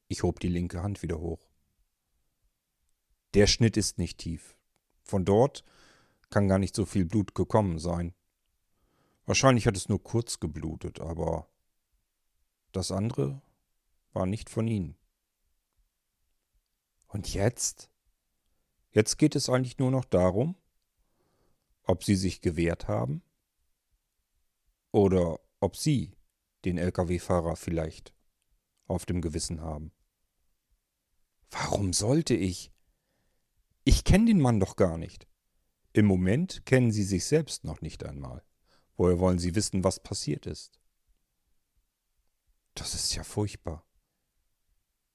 Ich 0.08 0.24
hob 0.24 0.39
die 0.39 0.50
linke 0.50 0.84
Hand 0.84 1.01
wieder 1.03 1.20
hoch. 1.20 1.48
Der 3.34 3.48
Schnitt 3.48 3.77
ist 3.77 3.98
nicht 3.98 4.18
tief. 4.18 4.58
Von 5.03 5.25
dort 5.25 5.63
kann 6.30 6.48
gar 6.48 6.60
nicht 6.60 6.75
so 6.75 6.86
viel 6.86 7.06
Blut 7.06 7.34
gekommen 7.36 7.80
sein. 7.80 8.13
Wahrscheinlich 9.25 9.68
hat 9.68 9.77
es 9.77 9.89
nur 9.89 10.03
kurz 10.03 10.39
geblutet, 10.39 11.00
aber 11.00 11.50
das 12.72 12.92
andere 12.92 13.42
war 14.12 14.25
nicht 14.25 14.50
von 14.50 14.68
ihnen. 14.68 14.98
Und 17.08 17.34
jetzt? 17.34 17.89
Jetzt 18.92 19.18
geht 19.18 19.36
es 19.36 19.50
eigentlich 19.50 19.77
nur 19.77 19.92
noch 19.92 20.06
darum, 20.06 20.56
ob 21.84 22.03
sie 22.03 22.15
sich 22.15 22.42
gewehrt 22.42 22.88
haben 22.88 23.24
oder 24.92 25.39
ob 25.60 25.75
sie 25.75 26.18
den 26.65 26.77
Lkw-Fahrer 26.77 27.56
vielleicht 27.56 28.13
auf 28.88 29.06
dem 29.06 29.22
Gewissen 29.22 29.62
haben. 29.62 29.92
Warum 31.50 31.94
sollte 31.94 32.36
ich? 32.36 32.72
Ich 33.84 34.03
kenne 34.03 34.25
den 34.25 34.42
Mann 34.42 34.60
doch 34.60 34.75
gar 34.75 34.98
nicht. 34.98 35.27
Im 35.94 36.06
Moment 36.06 36.65
kennen 36.65 36.92
sie 36.92 37.03
sich 37.03 37.25
selbst 37.25 37.63
noch 37.63 37.82
nicht 37.82 38.03
einmal. 38.03 38.44
Woher 38.96 39.20
wollen 39.20 39.40
Sie 39.40 39.56
wissen, 39.56 39.84
was 39.84 40.00
passiert 40.00 40.46
ist? 40.46 40.80
Das 42.76 42.94
ist 42.94 43.16
ja 43.16 43.24
furchtbar. 43.24 43.86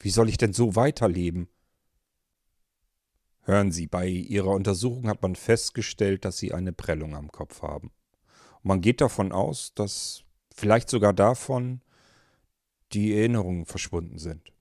Wie 0.01 0.11
soll 0.11 0.29
ich 0.29 0.37
denn 0.37 0.53
so 0.53 0.77
weiterleben? 0.77 1.49
Hören 3.43 3.73
Sie, 3.73 3.87
bei 3.87 4.07
Ihrer 4.07 4.51
Untersuchung 4.51 5.09
hat 5.09 5.23
man 5.23 5.35
festgestellt, 5.35 6.25
dass 6.25 6.39
Sie 6.39 6.53
eine 6.53 6.73
Prellung 6.73 7.17
am 7.17 7.33
Kopf 7.33 7.63
haben. 7.63 7.91
Und 8.63 8.65
man 8.69 8.81
geht 8.81 9.01
davon 9.01 9.33
aus, 9.33 9.73
dass 9.75 10.25
vielleicht 10.55 10.91
sogar 10.91 11.13
davon 11.13 11.81
die 12.93 13.17
Erinnerungen 13.17 13.67
verschwunden 13.67 14.19
sind. 14.19 14.53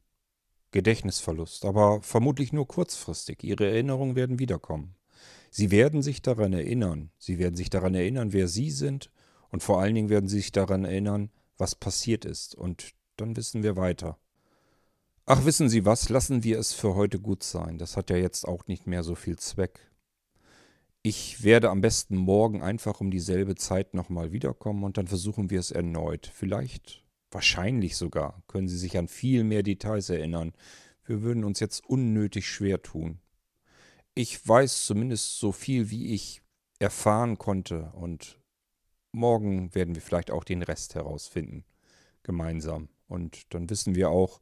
Gedächtnisverlust, 0.72 1.66
aber 1.66 2.02
vermutlich 2.02 2.54
nur 2.54 2.68
kurzfristig. 2.68 3.44
Ihre 3.44 3.70
Erinnerungen 3.70 4.16
werden 4.16 4.40
wiederkommen. 4.40 4.97
Sie 5.50 5.72
werden 5.72 6.02
sich 6.02 6.22
daran 6.22 6.54
erinnern. 6.54 7.12
Sie 7.18 7.40
werden 7.40 7.56
sich 7.56 7.70
daran 7.70 7.96
erinnern, 7.96 8.34
wer 8.34 8.48
Sie 8.48 8.72
sind. 8.72 9.12
Und 9.50 9.64
vor 9.64 9.82
allen 9.82 9.96
Dingen 9.96 10.10
werden 10.10 10.28
Sie 10.28 10.38
sich 10.38 10.52
daran 10.52 10.86
erinnern, 10.86 11.30
was 11.58 11.76
passiert 11.76 12.26
ist. 12.26 12.56
Und 12.56 12.94
dann 13.16 13.36
wissen 13.36 13.64
wir 13.64 13.76
weiter. 13.76 14.18
Ach, 15.26 15.44
wissen 15.46 15.68
Sie 15.68 15.86
was? 15.86 16.10
Lassen 16.10 16.44
wir 16.44 16.58
es 16.58 16.74
für 16.74 16.96
heute 16.96 17.20
gut 17.20 17.44
sein. 17.44 17.78
Das 17.78 17.98
hat 17.98 18.10
ja 18.10 18.16
jetzt 18.16 18.48
auch 18.48 18.68
nicht 18.68 18.88
mehr 18.88 19.04
so 19.04 19.16
viel 19.16 19.38
Zweck. 19.38 19.92
Ich 21.02 21.44
werde 21.44 21.70
am 21.70 21.82
besten 21.82 22.16
morgen 22.16 22.62
einfach 22.62 23.02
um 23.02 23.12
dieselbe 23.12 23.56
Zeit 23.56 23.94
nochmal 23.94 24.32
wiederkommen 24.32 24.84
und 24.84 24.98
dann 24.98 25.08
versuchen 25.08 25.50
wir 25.50 25.60
es 25.60 25.72
erneut. 25.72 26.32
Vielleicht, 26.34 27.04
wahrscheinlich 27.32 27.96
sogar, 27.98 28.42
können 28.48 28.68
Sie 28.68 28.78
sich 28.78 28.98
an 28.98 29.08
viel 29.08 29.44
mehr 29.44 29.64
Details 29.64 30.10
erinnern. 30.10 30.54
Wir 31.06 31.22
würden 31.22 31.44
uns 31.44 31.60
jetzt 31.60 31.86
unnötig 31.86 32.48
schwer 32.48 32.82
tun. 32.82 33.20
Ich 34.18 34.48
weiß 34.48 34.88
zumindest 34.88 35.38
so 35.38 35.52
viel, 35.52 35.92
wie 35.92 36.16
ich 36.16 36.42
erfahren 36.80 37.38
konnte 37.38 37.92
und 37.92 38.40
morgen 39.12 39.76
werden 39.76 39.94
wir 39.94 40.02
vielleicht 40.02 40.32
auch 40.32 40.44
den 40.44 40.64
Rest 40.64 40.96
herausfinden. 40.96 41.66
Gemeinsam. 42.24 42.90
Und 43.08 43.54
dann 43.54 43.70
wissen 43.70 43.94
wir 43.94 44.10
auch, 44.10 44.42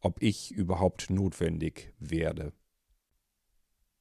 ob 0.00 0.22
ich 0.22 0.52
überhaupt 0.52 1.10
notwendig 1.10 1.92
werde. 1.98 2.52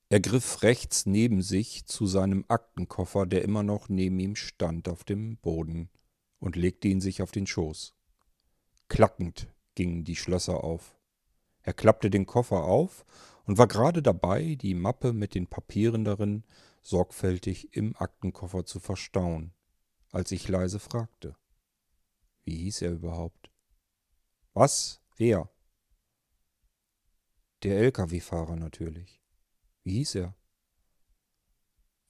Er 0.10 0.20
griff 0.20 0.62
rechts 0.62 1.08
neben 1.08 1.42
sich 1.42 1.88
zu 1.88 2.06
seinem 2.06 2.46
Aktenkoffer, 2.48 3.26
der 3.26 3.42
immer 3.42 3.64
noch 3.64 3.90
neben 3.90 4.20
ihm 4.20 4.36
stand 4.36 4.88
auf 4.88 5.04
dem 5.04 5.38
Boden, 5.38 5.90
und 6.38 6.56
legte 6.56 6.88
ihn 6.88 7.02
sich 7.02 7.24
auf 7.24 7.32
den 7.32 7.48
Schoß. 7.48 7.96
Klackend 8.90 9.48
gingen 9.74 10.04
die 10.04 10.18
Schlösser 10.18 10.64
auf. 10.64 10.96
Er 11.64 11.74
klappte 11.74 12.12
den 12.12 12.28
Koffer 12.28 12.66
auf 12.66 13.08
und 13.46 13.58
war 13.58 13.68
gerade 13.68 14.02
dabei, 14.02 14.56
die 14.56 14.74
Mappe 14.74 15.14
mit 15.14 15.36
den 15.36 15.48
Papieren 15.48 16.04
darin 16.04 16.44
sorgfältig 16.82 17.76
im 17.76 17.96
Aktenkoffer 17.96 18.66
zu 18.66 18.80
verstauen, 18.80 19.54
als 20.12 20.32
ich 20.32 20.48
leise 20.48 20.80
fragte. 20.80 21.36
Wie 22.44 22.58
hieß 22.58 22.84
er 22.84 22.92
überhaupt? 22.92 23.52
Was? 24.54 25.02
Wer? 25.18 25.50
Der 27.64 27.80
Lkw-Fahrer 27.80 28.56
natürlich. 28.56 29.22
Wie 29.84 29.94
hieß 29.94 30.16
er? 30.16 30.36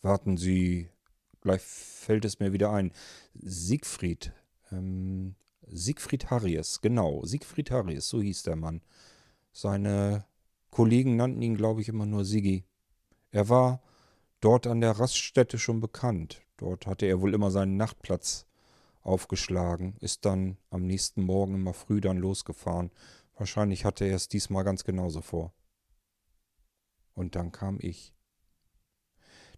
Warten 0.02 0.38
Sie, 0.38 0.90
gleich 1.42 1.62
fällt 1.62 2.26
es 2.26 2.40
mir 2.40 2.54
wieder 2.54 2.72
ein. 2.72 2.92
Siegfried. 3.34 4.34
Ähm, 4.72 5.36
Siegfried 5.68 6.30
Harries, 6.30 6.82
genau. 6.82 7.26
Siegfried 7.26 7.72
Harries, 7.72 8.08
so 8.08 8.22
hieß 8.22 8.44
der 8.44 8.56
Mann. 8.56 8.82
Seine 9.52 10.26
Kollegen 10.76 11.16
nannten 11.16 11.42
ihn, 11.42 11.56
glaube 11.56 11.80
ich, 11.80 11.88
immer 11.88 12.06
nur 12.06 12.26
Sigi. 12.26 12.66
Er 13.32 13.48
war 13.48 13.82
dort 14.42 14.68
an 14.68 14.82
der 14.82 15.00
Raststätte 15.00 15.58
schon 15.58 15.80
bekannt. 15.80 16.42
Dort 16.58 16.86
hatte 16.86 17.06
er 17.06 17.22
wohl 17.22 17.34
immer 17.34 17.50
seinen 17.50 17.78
Nachtplatz 17.78 18.46
aufgeschlagen, 19.02 19.96
ist 20.02 20.26
dann 20.26 20.58
am 20.72 20.86
nächsten 20.86 21.24
Morgen 21.24 21.56
immer 21.56 21.74
früh 21.74 22.02
dann 22.02 22.18
losgefahren. 22.18 22.92
Wahrscheinlich 23.38 23.86
hatte 23.86 24.04
er 24.04 24.18
es 24.18 24.28
diesmal 24.28 24.66
ganz 24.66 24.84
genauso 24.84 25.22
vor. 25.22 25.54
Und 27.14 27.38
dann 27.38 27.54
kam 27.54 27.78
ich. 27.80 28.14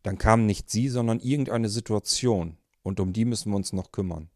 Dann 0.03 0.19
kam 0.19 0.45
nicht 0.45 0.69
sie, 0.69 0.87
sondern 0.87 1.19
irgendeine 1.19 1.69
Situation, 1.69 2.57
und 2.83 2.99
um 2.99 3.11
die 3.11 3.25
müssen 3.25 3.51
wir 3.51 3.55
uns 3.55 3.73
noch 3.73 3.91
kümmern. 3.91 4.29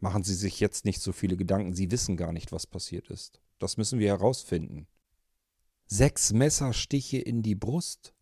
Machen 0.00 0.22
Sie 0.22 0.34
sich 0.34 0.58
jetzt 0.58 0.86
nicht 0.86 1.02
so 1.02 1.12
viele 1.12 1.36
Gedanken, 1.36 1.74
Sie 1.74 1.90
wissen 1.90 2.16
gar 2.16 2.32
nicht, 2.32 2.50
was 2.50 2.66
passiert 2.66 3.10
ist. 3.10 3.42
Das 3.58 3.76
müssen 3.76 3.98
wir 3.98 4.08
herausfinden. 4.08 4.86
Sechs 5.88 6.32
Messerstiche 6.32 7.18
in 7.18 7.42
die 7.42 7.54
Brust? 7.54 8.12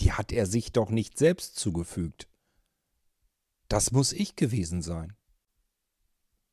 Die 0.00 0.12
hat 0.12 0.32
er 0.32 0.44
sich 0.44 0.70
doch 0.70 0.90
nicht 0.90 1.16
selbst 1.16 1.56
zugefügt. 1.56 2.28
Das 3.68 3.90
muss 3.90 4.12
ich 4.12 4.36
gewesen 4.36 4.82
sein. 4.82 5.16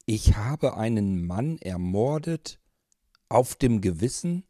Ich 0.06 0.38
habe 0.38 0.78
einen 0.78 1.26
Mann 1.26 1.58
ermordet 1.58 2.62
auf 3.28 3.56
dem 3.56 3.82
Gewissen, 3.82 4.48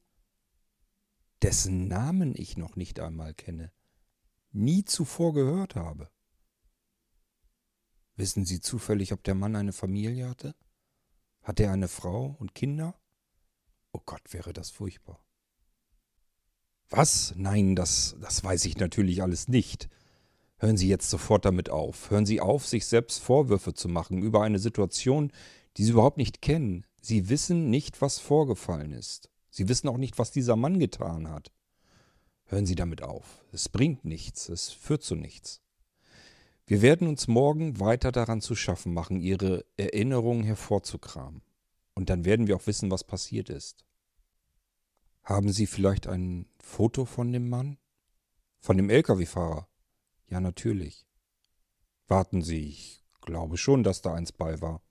dessen 1.41 1.88
Namen 1.88 2.36
ich 2.36 2.58
noch 2.58 2.75
nicht 2.75 2.99
einmal 2.99 3.34
kenne, 3.34 3.71
nie 4.51 4.86
zuvor 4.86 5.34
gehört 5.34 5.75
habe. 5.75 6.12
Wissen 8.15 8.45
Sie 8.45 8.62
zufällig, 8.62 9.13
ob 9.13 9.23
der 9.23 9.36
Mann 9.36 9.56
eine 9.56 9.73
Familie 9.73 10.30
hatte? 10.30 10.56
Hat 11.41 11.60
er 11.60 11.71
eine 11.71 11.88
Frau 11.88 12.36
und 12.39 12.54
Kinder? 12.54 12.99
Oh 13.91 14.01
Gott, 14.06 14.32
wäre 14.32 14.54
das 14.54 14.69
furchtbar. 14.69 15.25
Was? 16.89 17.34
Nein, 17.36 17.76
das, 17.76 18.15
das 18.21 18.43
weiß 18.43 18.65
ich 18.65 18.78
natürlich 18.78 19.21
alles 19.21 19.48
nicht. 19.48 19.89
Hören 20.58 20.78
Sie 20.78 20.88
jetzt 20.88 21.10
sofort 21.10 21.45
damit 21.45 21.69
auf. 21.69 22.10
Hören 22.10 22.26
Sie 22.26 22.39
auf, 22.39 22.65
sich 22.65 22.86
selbst 22.86 23.21
Vorwürfe 23.21 23.74
zu 23.74 23.89
machen 23.89 24.21
über 24.21 24.41
eine 24.43 24.60
Situation, 24.60 25.32
die 25.78 25.84
Sie 25.84 25.91
überhaupt 25.91 26.17
nicht 26.17 26.41
kennen. 26.41 26.86
Sie 27.02 27.30
wissen 27.30 27.69
nicht, 27.69 28.02
was 28.02 28.19
vorgefallen 28.19 28.91
ist. 28.91 29.30
Sie 29.50 29.67
wissen 29.69 29.88
auch 29.89 29.98
nicht, 29.98 30.17
was 30.17 30.32
dieser 30.32 30.56
Mann 30.56 30.80
getan 30.80 31.30
hat. 31.30 31.52
Hören 32.45 32.65
Sie 32.65 32.76
damit 32.76 33.02
auf. 33.02 33.43
Es 33.52 33.69
bringt 33.69 34.06
nichts, 34.06 34.50
es 34.50 34.69
führt 34.69 35.04
zu 35.04 35.15
nichts. 35.15 35.62
Wir 36.67 36.82
werden 36.82 37.08
uns 37.08 37.28
morgen 37.28 37.80
weiter 37.80 38.12
daran 38.12 38.41
zu 38.41 38.56
schaffen 38.56 38.93
machen, 38.93 39.19
Ihre 39.19 39.65
Erinnerungen 39.78 40.43
hervorzukramen. 40.43 41.41
Und 41.93 42.10
dann 42.10 42.26
werden 42.26 42.48
wir 42.48 42.56
auch 42.56 42.67
wissen, 42.67 42.91
was 42.91 43.04
passiert 43.04 43.50
ist. 43.50 43.85
Haben 45.26 45.52
Sie 45.52 45.66
vielleicht 45.66 46.06
ein 46.06 46.46
Foto 46.60 47.06
von 47.06 47.34
dem 47.34 47.50
Mann? 47.50 47.80
Von 48.60 48.78
dem 48.78 48.92
Lkw-Fahrer? 48.92 49.68
Ja, 50.28 50.40
natürlich. 50.40 51.08
Warten 52.08 52.44
Sie, 52.44 52.68
ich 52.68 53.04
glaube 53.22 53.58
schon, 53.58 53.84
dass 53.84 54.04
da 54.04 54.14
eins 54.14 54.32
bei 54.32 54.62
war. 54.62 54.84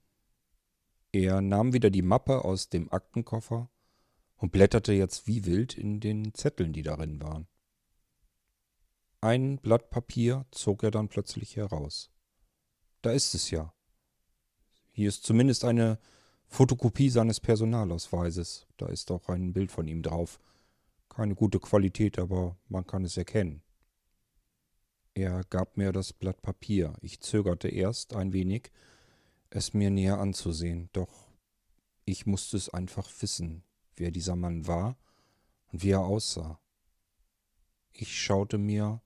Er 1.12 1.40
nahm 1.40 1.72
wieder 1.72 1.88
die 1.88 2.02
Mappe 2.02 2.44
aus 2.44 2.68
dem 2.68 2.92
Aktenkoffer 2.92 3.70
und 4.36 4.50
blätterte 4.50 4.92
jetzt 4.92 5.28
wie 5.28 5.44
wild 5.44 5.78
in 5.78 6.00
den 6.00 6.34
Zetteln, 6.34 6.72
die 6.72 6.82
darin 6.82 7.22
waren. 7.22 7.46
Ein 9.20 9.58
Blatt 9.58 9.90
Papier 9.90 10.46
zog 10.50 10.82
er 10.82 10.90
dann 10.90 11.08
plötzlich 11.08 11.54
heraus. 11.54 12.10
Da 13.02 13.12
ist 13.12 13.34
es 13.34 13.52
ja. 13.52 13.72
Hier 14.90 15.08
ist 15.08 15.22
zumindest 15.22 15.64
eine 15.64 16.00
Fotokopie 16.46 17.10
seines 17.10 17.40
Personalausweises. 17.40 18.66
Da 18.76 18.86
ist 18.86 19.10
auch 19.10 19.28
ein 19.28 19.52
Bild 19.52 19.72
von 19.72 19.86
ihm 19.86 20.02
drauf. 20.02 20.40
Keine 21.08 21.34
gute 21.34 21.60
Qualität, 21.60 22.18
aber 22.18 22.56
man 22.68 22.86
kann 22.86 23.04
es 23.04 23.16
erkennen. 23.16 23.62
Er 25.14 25.42
gab 25.50 25.76
mir 25.76 25.92
das 25.92 26.12
Blatt 26.12 26.42
Papier. 26.42 26.94
Ich 27.00 27.20
zögerte 27.20 27.68
erst 27.68 28.14
ein 28.14 28.32
wenig, 28.32 28.70
es 29.50 29.74
mir 29.74 29.90
näher 29.90 30.18
anzusehen, 30.18 30.90
doch 30.92 31.28
ich 32.04 32.26
musste 32.26 32.56
es 32.56 32.68
einfach 32.68 33.08
wissen 33.20 33.62
wer 33.96 34.10
dieser 34.10 34.36
Mann 34.36 34.66
war 34.66 34.96
und 35.72 35.82
wie 35.82 35.90
er 35.90 36.00
aussah. 36.00 36.60
Ich 37.92 38.18
schaute 38.20 38.58
mir 38.58 39.02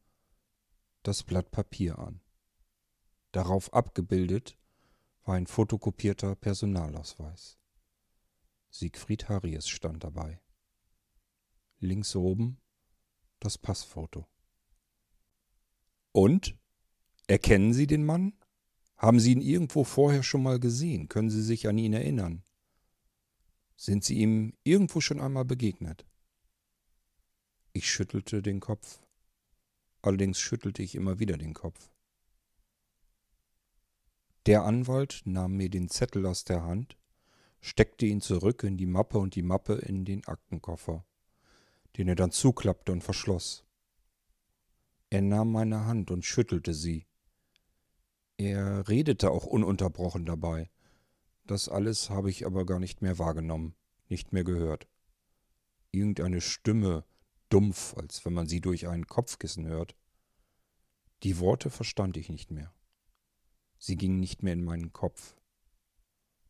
das 1.03 1.23
Blatt 1.23 1.51
Papier 1.51 1.99
an. 1.99 2.21
Darauf 3.33 3.73
abgebildet 3.75 4.58
war 5.29 5.35
ein 5.35 5.47
fotokopierter 5.47 6.35
Personalausweis. 6.37 7.59
Siegfried 8.71 9.29
Harries 9.29 9.69
stand 9.69 10.03
dabei. 10.03 10.41
Links 11.81 12.17
oben 12.17 12.59
das 13.39 13.59
Passfoto. 13.59 14.27
Und? 16.13 16.59
Erkennen 17.27 17.75
Sie 17.75 17.87
den 17.87 18.07
Mann? 18.07 18.33
Haben 18.97 19.21
Sie 19.21 19.33
ihn 19.33 19.43
irgendwo 19.43 19.85
vorher 19.85 20.23
schon 20.23 20.43
mal 20.43 20.59
gesehen? 20.59 21.09
Können 21.09 21.29
Sie 21.29 21.43
sich 21.43 21.69
an 21.69 21.77
ihn 21.77 21.93
erinnern? 21.93 22.43
Sind 23.77 24.05
Sie 24.05 24.17
ihm 24.17 24.55
irgendwo 24.65 25.03
schon 25.03 25.21
einmal 25.21 25.45
begegnet? 25.45 26.07
Ich 27.75 27.91
schüttelte 27.91 28.41
den 28.41 28.61
Kopf. 28.61 29.07
Allerdings 30.01 30.41
schüttelte 30.41 30.83
ich 30.83 30.95
immer 30.95 31.19
wieder 31.19 31.37
den 31.37 31.53
Kopf. 31.53 31.91
Der 34.49 34.65
Anwalt 34.65 35.21
nahm 35.27 35.59
mir 35.59 35.69
den 35.69 35.91
Zettel 35.91 36.25
aus 36.25 36.43
der 36.43 36.63
Hand, 36.65 36.97
steckte 37.61 38.07
ihn 38.07 38.23
zurück 38.23 38.63
in 38.63 38.79
die 38.79 38.87
Mappe 38.87 39.19
und 39.19 39.35
die 39.35 39.43
Mappe 39.43 39.75
in 39.75 40.07
den 40.07 40.27
Aktenkoffer, 40.27 41.05
den 41.99 42.09
er 42.09 42.15
dann 42.15 42.31
zuklappte 42.31 42.93
und 42.93 43.05
verschloss. 43.05 43.67
Er 45.11 45.21
nahm 45.21 45.53
meine 45.53 45.85
Hand 45.85 46.11
und 46.11 46.25
schüttelte 46.25 46.73
sie. 46.73 47.07
Er 48.39 48.89
redete 48.89 49.33
auch 49.33 49.45
ununterbrochen 49.45 50.25
dabei. 50.25 50.71
Das 51.45 51.69
alles 51.69 52.09
habe 52.09 52.31
ich 52.31 52.47
aber 52.47 52.65
gar 52.65 52.79
nicht 52.79 53.03
mehr 53.03 53.19
wahrgenommen, 53.19 53.75
nicht 54.09 54.33
mehr 54.33 54.45
gehört. 54.45 54.89
Irgendeine 55.93 56.41
Stimme, 56.41 57.05
dumpf, 57.51 57.95
als 57.99 58.25
wenn 58.25 58.33
man 58.33 58.49
sie 58.49 58.63
durch 58.63 58.89
ein 58.89 59.07
Kopfkissen 59.07 59.67
hört. 59.67 59.95
Die 61.23 61.39
Worte 61.39 61.69
verstand 61.69 62.17
ich 62.17 62.31
nicht 62.31 62.51
mehr. 62.51 62.73
Sie 63.79 63.97
gingen 63.97 64.21
nicht 64.21 64.43
mehr 64.43 64.53
in 64.53 64.65
meinen 64.65 64.93
Kopf. 64.93 65.37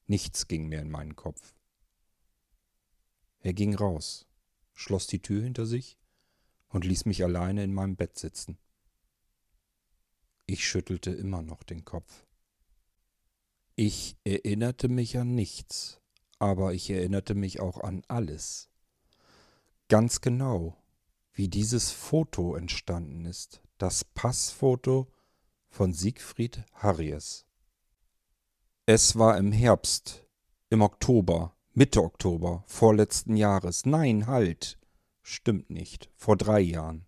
Nichts 0.06 0.48
ging 0.48 0.66
mehr 0.68 0.80
in 0.80 0.90
meinen 0.90 1.16
Kopf. 1.16 1.54
Er 3.40 3.52
ging 3.52 3.74
raus, 3.74 4.26
schloss 4.74 5.06
die 5.06 5.20
Tür 5.20 5.42
hinter 5.42 5.66
sich 5.66 5.98
und 6.68 6.84
ließ 6.84 7.04
mich 7.04 7.22
alleine 7.22 7.62
in 7.62 7.74
meinem 7.74 7.96
Bett 7.96 8.18
sitzen. 8.18 8.58
Ich 10.46 10.66
schüttelte 10.66 11.10
immer 11.10 11.42
noch 11.42 11.62
den 11.62 11.84
Kopf. 11.84 12.26
Ich 13.76 14.16
erinnerte 14.24 14.88
mich 14.88 15.18
an 15.18 15.34
nichts, 15.34 16.00
aber 16.38 16.72
ich 16.72 16.90
erinnerte 16.90 17.34
mich 17.34 17.60
auch 17.60 17.78
an 17.80 18.02
alles. 18.08 18.70
Ganz 19.88 20.20
genau, 20.20 20.76
wie 21.32 21.48
dieses 21.48 21.90
Foto 21.90 22.56
entstanden 22.56 23.24
ist, 23.24 23.62
das 23.76 24.04
Passfoto 24.04 25.12
von 25.68 25.92
Siegfried 25.92 26.64
Harries. 26.74 27.46
Es 28.86 29.18
war 29.18 29.36
im 29.36 29.52
Herbst, 29.52 30.26
im 30.70 30.82
Oktober, 30.82 31.54
Mitte 31.74 32.02
Oktober, 32.02 32.64
vorletzten 32.66 33.36
Jahres. 33.36 33.86
Nein, 33.86 34.26
halt. 34.26 34.78
Stimmt 35.22 35.70
nicht. 35.70 36.10
Vor 36.16 36.36
drei 36.36 36.60
Jahren. 36.60 37.06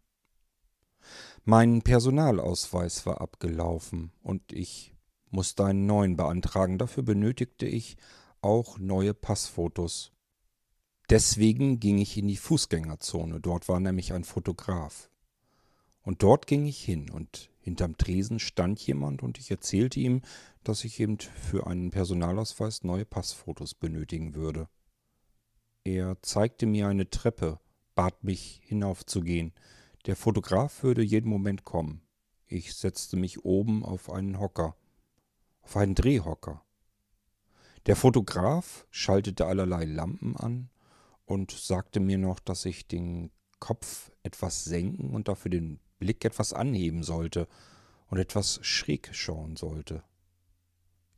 Mein 1.45 1.83
Personalausweis 1.83 3.07
war 3.07 3.21
abgelaufen 3.21 4.13
und 4.23 4.53
ich 4.53 4.95
musste 5.31 5.65
einen 5.65 5.87
neuen 5.87 6.17
beantragen. 6.17 6.79
Dafür 6.79 7.03
benötigte 7.03 7.67
ich 7.67 7.97
auch 8.43 8.79
neue 8.79 9.15
Passfotos. 9.15 10.13
Deswegen 11.09 11.81
ging 11.81 11.99
ich 11.99 12.17
in 12.17 12.29
die 12.29 12.37
Fußgängerzone. 12.37 13.41
Dort 13.41 13.69
war 13.69 13.81
nämlich 13.81 14.13
ein 14.13 14.25
Fotograf. 14.25 15.11
Und 16.03 16.23
dort 16.23 16.47
ging 16.47 16.67
ich 16.67 16.83
hin 16.85 17.11
und 17.11 17.51
hinterm 17.61 17.97
Tresen 17.97 18.39
stand 18.39 18.81
jemand 18.81 19.23
und 19.23 19.39
ich 19.39 19.51
erzählte 19.51 20.01
ihm, 20.01 20.23
dass 20.65 20.85
ich 20.85 20.99
eben 21.01 21.19
für 21.19 21.67
einen 21.67 21.91
Personalausweis 21.91 22.83
neue 22.83 23.05
Passfotos 23.05 23.75
benötigen 23.75 24.35
würde. 24.35 24.69
Er 25.85 26.21
zeigte 26.23 26.67
mir 26.67 26.89
eine 26.89 27.09
Treppe, 27.09 27.61
bat 27.95 28.25
mich 28.25 28.61
hinaufzugehen. 28.65 29.53
Der 30.07 30.17
Fotograf 30.17 30.83
würde 30.83 31.03
jeden 31.03 31.29
Moment 31.29 31.65
kommen. 31.65 32.03
Ich 32.47 32.75
setzte 32.75 33.17
mich 33.17 33.45
oben 33.45 33.85
auf 33.85 34.11
einen 34.11 34.41
Hocker, 34.41 34.77
auf 35.63 35.77
einen 35.77 35.95
Drehhocker. 35.95 36.65
Der 37.87 37.97
Fotograf 37.97 38.87
schaltete 38.91 39.47
allerlei 39.47 39.85
Lampen 39.85 40.37
an 40.37 40.71
und 41.25 41.51
sagte 41.53 42.01
mir 42.01 42.19
noch, 42.19 42.41
dass 42.41 42.65
ich 42.65 42.89
den 42.89 43.31
Kopf 43.59 44.11
etwas 44.23 44.65
senken 44.65 45.11
und 45.15 45.29
dafür 45.29 45.51
den 45.51 45.81
Blick 46.01 46.25
etwas 46.25 46.53
anheben 46.53 47.05
sollte 47.05 47.47
und 48.09 48.19
etwas 48.19 48.59
schräg 48.63 49.11
schauen 49.13 49.55
sollte. 49.55 50.03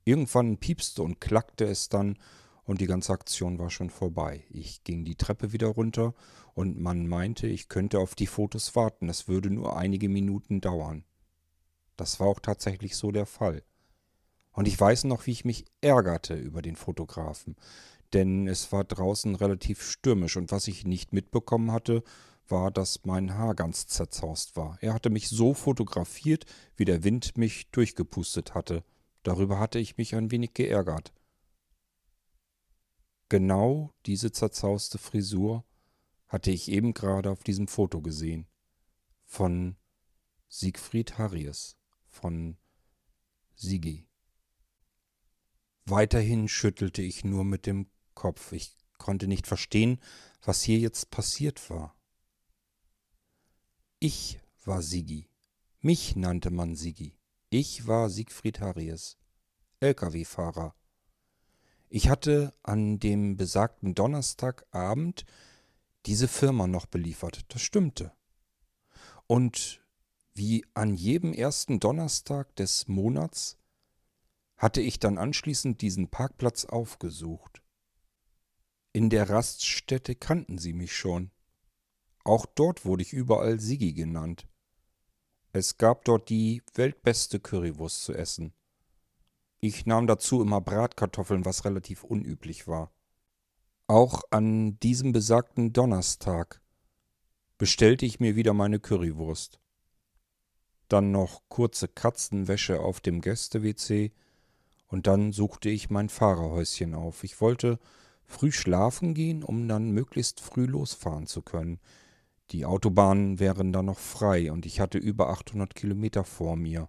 Irgendwann 0.04 0.58
piepste 0.58 1.02
und 1.02 1.20
klackte 1.20 1.64
es 1.64 1.88
dann 1.88 2.18
und 2.64 2.80
die 2.80 2.86
ganze 2.86 3.12
Aktion 3.12 3.58
war 3.58 3.70
schon 3.70 3.88
vorbei. 3.88 4.44
Ich 4.50 4.84
ging 4.84 5.04
die 5.04 5.16
Treppe 5.16 5.52
wieder 5.52 5.68
runter 5.68 6.14
und 6.54 6.78
man 6.78 7.06
meinte, 7.06 7.46
ich 7.46 7.68
könnte 7.68 7.98
auf 7.98 8.14
die 8.14 8.26
Fotos 8.26 8.76
warten, 8.76 9.08
es 9.08 9.28
würde 9.28 9.50
nur 9.50 9.76
einige 9.76 10.08
Minuten 10.08 10.60
dauern. 10.60 11.04
Das 11.96 12.20
war 12.20 12.26
auch 12.26 12.40
tatsächlich 12.40 12.96
so 12.96 13.10
der 13.10 13.26
Fall. 13.26 13.62
Und 14.52 14.68
ich 14.68 14.78
weiß 14.78 15.04
noch, 15.04 15.26
wie 15.26 15.32
ich 15.32 15.44
mich 15.44 15.64
ärgerte 15.80 16.34
über 16.34 16.60
den 16.60 16.76
Fotografen, 16.76 17.56
denn 18.12 18.46
es 18.48 18.70
war 18.72 18.84
draußen 18.84 19.34
relativ 19.34 19.82
stürmisch 19.82 20.36
und 20.36 20.52
was 20.52 20.68
ich 20.68 20.84
nicht 20.84 21.12
mitbekommen 21.12 21.72
hatte, 21.72 22.02
war, 22.48 22.70
dass 22.70 23.04
mein 23.04 23.34
Haar 23.34 23.54
ganz 23.54 23.86
zerzaust 23.86 24.56
war. 24.56 24.78
Er 24.80 24.94
hatte 24.94 25.10
mich 25.10 25.28
so 25.28 25.54
fotografiert, 25.54 26.46
wie 26.76 26.84
der 26.84 27.04
Wind 27.04 27.36
mich 27.38 27.70
durchgepustet 27.70 28.54
hatte. 28.54 28.84
Darüber 29.22 29.58
hatte 29.58 29.78
ich 29.78 29.96
mich 29.96 30.14
ein 30.14 30.30
wenig 30.30 30.54
geärgert. 30.54 31.12
Genau 33.28 33.94
diese 34.04 34.32
zerzauste 34.32 34.98
Frisur 34.98 35.64
hatte 36.28 36.50
ich 36.50 36.70
eben 36.70 36.92
gerade 36.92 37.30
auf 37.30 37.42
diesem 37.44 37.68
Foto 37.68 38.00
gesehen. 38.00 38.46
Von 39.24 39.76
Siegfried 40.48 41.16
Harries, 41.18 41.76
von 42.08 42.58
Sigi. 43.54 44.06
Weiterhin 45.84 46.48
schüttelte 46.48 47.02
ich 47.02 47.24
nur 47.24 47.44
mit 47.44 47.66
dem 47.66 47.86
Kopf. 48.14 48.52
Ich 48.52 48.76
konnte 48.98 49.26
nicht 49.26 49.46
verstehen, 49.46 49.98
was 50.42 50.62
hier 50.62 50.78
jetzt 50.78 51.10
passiert 51.10 51.70
war. 51.70 51.96
Ich 54.04 54.40
war 54.64 54.82
Sigi. 54.82 55.28
Mich 55.80 56.16
nannte 56.16 56.50
man 56.50 56.74
Sigi. 56.74 57.14
Ich 57.50 57.86
war 57.86 58.10
Siegfried 58.10 58.58
Harries, 58.58 59.16
Lkw-Fahrer. 59.78 60.74
Ich 61.88 62.08
hatte 62.08 62.52
an 62.64 62.98
dem 62.98 63.36
besagten 63.36 63.94
Donnerstagabend 63.94 65.24
diese 66.06 66.26
Firma 66.26 66.66
noch 66.66 66.86
beliefert. 66.86 67.44
Das 67.54 67.62
stimmte. 67.62 68.10
Und 69.28 69.80
wie 70.34 70.64
an 70.74 70.94
jedem 70.94 71.32
ersten 71.32 71.78
Donnerstag 71.78 72.56
des 72.56 72.88
Monats 72.88 73.56
hatte 74.56 74.80
ich 74.80 74.98
dann 74.98 75.16
anschließend 75.16 75.80
diesen 75.80 76.08
Parkplatz 76.08 76.64
aufgesucht. 76.64 77.62
In 78.92 79.10
der 79.10 79.30
Raststätte 79.30 80.16
kannten 80.16 80.58
sie 80.58 80.72
mich 80.72 80.92
schon. 80.92 81.30
Auch 82.24 82.46
dort 82.46 82.84
wurde 82.84 83.02
ich 83.02 83.12
überall 83.12 83.58
Sigi 83.58 83.92
genannt. 83.92 84.46
Es 85.52 85.76
gab 85.76 86.04
dort 86.04 86.28
die 86.28 86.62
weltbeste 86.74 87.40
Currywurst 87.40 88.04
zu 88.04 88.14
essen. 88.14 88.52
Ich 89.60 89.86
nahm 89.86 90.06
dazu 90.06 90.40
immer 90.40 90.60
Bratkartoffeln, 90.60 91.44
was 91.44 91.64
relativ 91.64 92.04
unüblich 92.04 92.66
war. 92.66 92.92
Auch 93.86 94.22
an 94.30 94.78
diesem 94.80 95.12
besagten 95.12 95.72
Donnerstag 95.72 96.62
bestellte 97.58 98.06
ich 98.06 98.20
mir 98.20 98.34
wieder 98.34 98.54
meine 98.54 98.80
Currywurst. 98.80 99.60
Dann 100.88 101.10
noch 101.10 101.42
kurze 101.48 101.88
Katzenwäsche 101.88 102.80
auf 102.80 103.00
dem 103.00 103.20
Gäste-WC 103.20 104.12
und 104.88 105.06
dann 105.06 105.32
suchte 105.32 105.68
ich 105.68 105.90
mein 105.90 106.08
Fahrerhäuschen 106.08 106.94
auf. 106.94 107.24
Ich 107.24 107.40
wollte 107.40 107.78
früh 108.24 108.52
schlafen 108.52 109.14
gehen, 109.14 109.42
um 109.42 109.68
dann 109.68 109.90
möglichst 109.90 110.40
früh 110.40 110.66
losfahren 110.66 111.26
zu 111.26 111.42
können. 111.42 111.78
Die 112.52 112.66
Autobahnen 112.66 113.40
wären 113.40 113.72
dann 113.72 113.86
noch 113.86 113.98
frei 113.98 114.52
und 114.52 114.66
ich 114.66 114.78
hatte 114.78 114.98
über 114.98 115.30
800 115.30 115.74
Kilometer 115.74 116.22
vor 116.22 116.56
mir. 116.56 116.88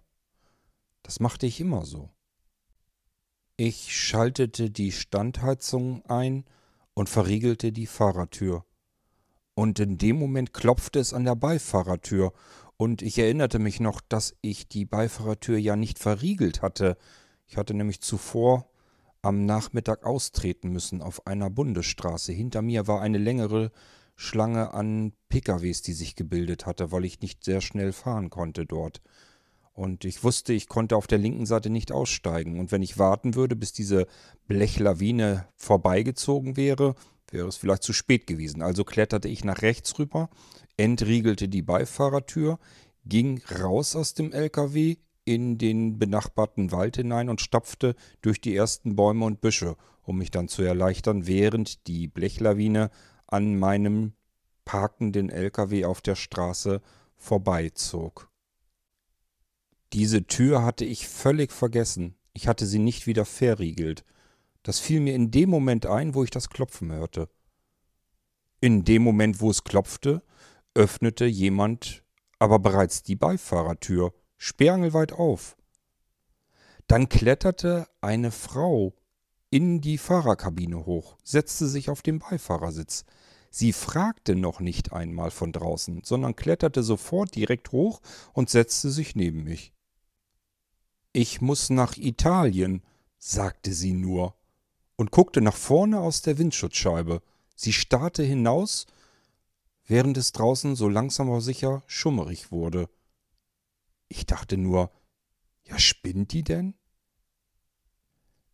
Das 1.02 1.20
machte 1.20 1.46
ich 1.46 1.58
immer 1.58 1.86
so. 1.86 2.10
Ich 3.56 3.96
schaltete 3.96 4.70
die 4.70 4.92
Standheizung 4.92 6.04
ein 6.06 6.44
und 6.92 7.08
verriegelte 7.08 7.72
die 7.72 7.86
Fahrertür. 7.86 8.64
Und 9.54 9.78
in 9.78 9.96
dem 9.96 10.18
Moment 10.18 10.52
klopfte 10.52 10.98
es 10.98 11.12
an 11.14 11.24
der 11.24 11.36
Beifahrertür, 11.36 12.32
und 12.76 13.02
ich 13.02 13.18
erinnerte 13.18 13.60
mich 13.60 13.78
noch, 13.78 14.00
dass 14.00 14.34
ich 14.40 14.68
die 14.68 14.84
Beifahrertür 14.84 15.56
ja 15.58 15.76
nicht 15.76 16.00
verriegelt 16.00 16.60
hatte. 16.60 16.96
Ich 17.46 17.56
hatte 17.56 17.72
nämlich 17.72 18.00
zuvor 18.00 18.68
am 19.22 19.46
Nachmittag 19.46 20.04
austreten 20.04 20.70
müssen 20.70 21.00
auf 21.00 21.24
einer 21.26 21.50
Bundesstraße. 21.50 22.32
Hinter 22.32 22.62
mir 22.62 22.88
war 22.88 23.00
eine 23.00 23.18
längere 23.18 23.70
Schlange 24.16 24.72
an 24.74 25.12
PKWs, 25.28 25.82
die 25.82 25.92
sich 25.92 26.16
gebildet 26.16 26.66
hatte, 26.66 26.92
weil 26.92 27.04
ich 27.04 27.20
nicht 27.20 27.44
sehr 27.44 27.60
schnell 27.60 27.92
fahren 27.92 28.30
konnte 28.30 28.66
dort. 28.66 29.02
Und 29.72 30.04
ich 30.04 30.22
wusste, 30.22 30.52
ich 30.52 30.68
konnte 30.68 30.96
auf 30.96 31.08
der 31.08 31.18
linken 31.18 31.46
Seite 31.46 31.68
nicht 31.68 31.90
aussteigen. 31.90 32.60
Und 32.60 32.70
wenn 32.70 32.82
ich 32.82 32.98
warten 32.98 33.34
würde, 33.34 33.56
bis 33.56 33.72
diese 33.72 34.06
Blechlawine 34.46 35.48
vorbeigezogen 35.56 36.56
wäre, 36.56 36.94
wäre 37.30 37.48
es 37.48 37.56
vielleicht 37.56 37.82
zu 37.82 37.92
spät 37.92 38.28
gewesen. 38.28 38.62
Also 38.62 38.84
kletterte 38.84 39.28
ich 39.28 39.44
nach 39.44 39.62
rechts 39.62 39.98
rüber, 39.98 40.30
entriegelte 40.76 41.48
die 41.48 41.62
Beifahrertür, 41.62 42.60
ging 43.04 43.42
raus 43.60 43.96
aus 43.96 44.14
dem 44.14 44.32
LKW 44.32 44.96
in 45.24 45.58
den 45.58 45.98
benachbarten 45.98 46.70
Wald 46.70 46.96
hinein 46.96 47.28
und 47.28 47.40
stapfte 47.40 47.96
durch 48.22 48.40
die 48.40 48.54
ersten 48.54 48.94
Bäume 48.94 49.24
und 49.24 49.40
Büsche, 49.40 49.76
um 50.02 50.18
mich 50.18 50.30
dann 50.30 50.48
zu 50.48 50.62
erleichtern, 50.62 51.26
während 51.26 51.86
die 51.88 52.06
Blechlawine 52.06 52.90
an 53.34 53.58
meinem 53.58 54.12
parkenden 54.64 55.28
LKW 55.28 55.86
auf 55.86 56.00
der 56.00 56.14
Straße 56.14 56.80
vorbeizog. 57.16 58.30
Diese 59.92 60.28
Tür 60.28 60.64
hatte 60.64 60.84
ich 60.84 61.08
völlig 61.08 61.50
vergessen. 61.50 62.14
Ich 62.32 62.46
hatte 62.46 62.64
sie 62.64 62.78
nicht 62.78 63.08
wieder 63.08 63.24
verriegelt. 63.24 64.04
Das 64.62 64.78
fiel 64.78 65.00
mir 65.00 65.16
in 65.16 65.32
dem 65.32 65.50
Moment 65.50 65.84
ein, 65.84 66.14
wo 66.14 66.22
ich 66.22 66.30
das 66.30 66.48
Klopfen 66.48 66.92
hörte. 66.92 67.28
In 68.60 68.84
dem 68.84 69.02
Moment, 69.02 69.40
wo 69.40 69.50
es 69.50 69.64
klopfte, 69.64 70.22
öffnete 70.74 71.24
jemand 71.24 72.04
aber 72.38 72.60
bereits 72.60 73.02
die 73.02 73.16
Beifahrertür, 73.16 74.14
sperrangelweit 74.36 75.12
auf. 75.12 75.56
Dann 76.86 77.08
kletterte 77.08 77.88
eine 78.00 78.30
Frau 78.30 78.94
in 79.50 79.80
die 79.80 79.98
Fahrerkabine 79.98 80.86
hoch, 80.86 81.16
setzte 81.24 81.66
sich 81.66 81.90
auf 81.90 82.02
den 82.02 82.20
Beifahrersitz. 82.20 83.04
Sie 83.56 83.72
fragte 83.72 84.34
noch 84.34 84.58
nicht 84.58 84.92
einmal 84.92 85.30
von 85.30 85.52
draußen, 85.52 86.02
sondern 86.02 86.34
kletterte 86.34 86.82
sofort 86.82 87.36
direkt 87.36 87.70
hoch 87.70 88.00
und 88.32 88.50
setzte 88.50 88.90
sich 88.90 89.14
neben 89.14 89.44
mich. 89.44 89.72
Ich 91.12 91.40
muss 91.40 91.70
nach 91.70 91.96
Italien, 91.96 92.82
sagte 93.16 93.72
sie 93.72 93.92
nur 93.92 94.34
und 94.96 95.12
guckte 95.12 95.40
nach 95.40 95.54
vorne 95.54 96.00
aus 96.00 96.20
der 96.20 96.36
Windschutzscheibe. 96.36 97.22
Sie 97.54 97.72
starrte 97.72 98.24
hinaus, 98.24 98.86
während 99.86 100.16
es 100.16 100.32
draußen 100.32 100.74
so 100.74 100.88
langsam 100.88 101.28
aber 101.28 101.40
sicher 101.40 101.84
schummerig 101.86 102.50
wurde. 102.50 102.90
Ich 104.08 104.26
dachte 104.26 104.56
nur, 104.56 104.90
Ja, 105.62 105.78
spinnt 105.78 106.32
die 106.32 106.42
denn? 106.42 106.74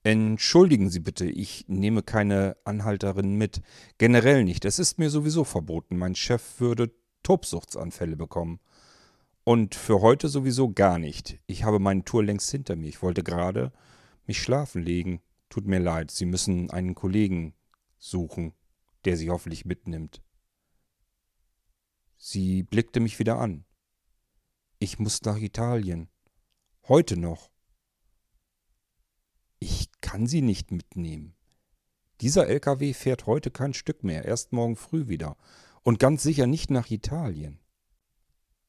Entschuldigen 0.03 0.89
Sie 0.89 1.01
bitte, 1.01 1.27
ich 1.27 1.67
nehme 1.69 2.03
keine 2.03 2.57
Anhalterin 2.65 3.35
mit. 3.35 3.61
Generell 3.99 4.45
nicht. 4.45 4.65
Es 4.65 4.79
ist 4.79 4.99
mir 4.99 5.11
sowieso 5.11 5.45
verboten. 5.45 5.99
Mein 5.99 6.15
Chef 6.15 6.59
würde 6.59 6.91
Tobsuchtsanfälle 7.23 8.17
bekommen. 8.17 8.61
Und 9.45 9.75
für 9.75 10.01
heute 10.01 10.29
sowieso 10.29 10.73
gar 10.73 10.99
nicht. 10.99 11.39
Ich 11.47 11.65
habe 11.65 11.79
meine 11.79 12.05
Tour 12.05 12.25
längst 12.25 12.51
hinter 12.51 12.77
mir. 12.77 12.89
Ich 12.89 13.03
wollte 13.03 13.23
gerade 13.23 13.73
mich 14.27 14.41
schlafen 14.41 14.83
legen. 14.83 15.21
Tut 15.51 15.67
mir 15.67 15.81
leid, 15.81 16.11
Sie 16.11 16.27
müssen 16.27 16.71
einen 16.71 16.95
Kollegen 16.95 17.55
suchen, 17.99 18.55
der 19.05 19.17
Sie 19.17 19.29
hoffentlich 19.29 19.65
mitnimmt. 19.65 20.23
Sie 22.17 22.63
blickte 22.63 23.01
mich 23.01 23.19
wieder 23.19 23.39
an. 23.39 23.65
Ich 24.79 24.99
muss 24.99 25.23
nach 25.23 25.39
Italien. 25.39 26.09
Heute 26.87 27.19
noch. 27.19 27.50
Ich 29.61 29.91
kann 30.01 30.27
Sie 30.27 30.43
nicht 30.43 30.73
mitnehmen. 30.73 31.37
Dieser 32.21 32.49
LKW 32.49 32.93
fährt 32.93 33.27
heute 33.27 33.51
kein 33.51 33.73
Stück 33.75 34.03
mehr, 34.03 34.25
erst 34.25 34.53
morgen 34.53 34.77
früh 34.77 35.09
wieder. 35.09 35.37
Und 35.83 35.99
ganz 35.99 36.23
sicher 36.23 36.47
nicht 36.47 36.71
nach 36.71 36.91
Italien. 36.91 37.61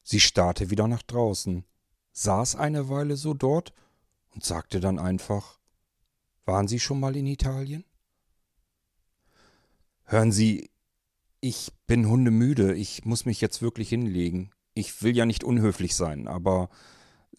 Sie 0.04 0.20
starrte 0.20 0.70
wieder 0.70 0.88
nach 0.88 1.02
draußen, 1.02 1.66
saß 2.12 2.56
eine 2.56 2.90
Weile 2.90 3.18
so 3.18 3.34
dort 3.34 3.74
und 4.34 4.44
sagte 4.44 4.80
dann 4.80 5.00
einfach 5.00 5.60
Waren 6.46 6.68
Sie 6.68 6.80
schon 6.80 7.00
mal 7.00 7.16
in 7.16 7.28
Italien? 7.28 7.86
Hören 10.04 10.32
Sie, 10.32 10.70
ich 11.40 11.72
bin 11.88 12.08
hundemüde, 12.08 12.76
ich 12.76 13.06
muss 13.06 13.26
mich 13.26 13.42
jetzt 13.42 13.62
wirklich 13.62 13.90
hinlegen. 13.90 14.52
Ich 14.74 15.04
will 15.04 15.16
ja 15.16 15.26
nicht 15.26 15.44
unhöflich 15.44 15.96
sein, 15.96 16.28
aber 16.28 16.70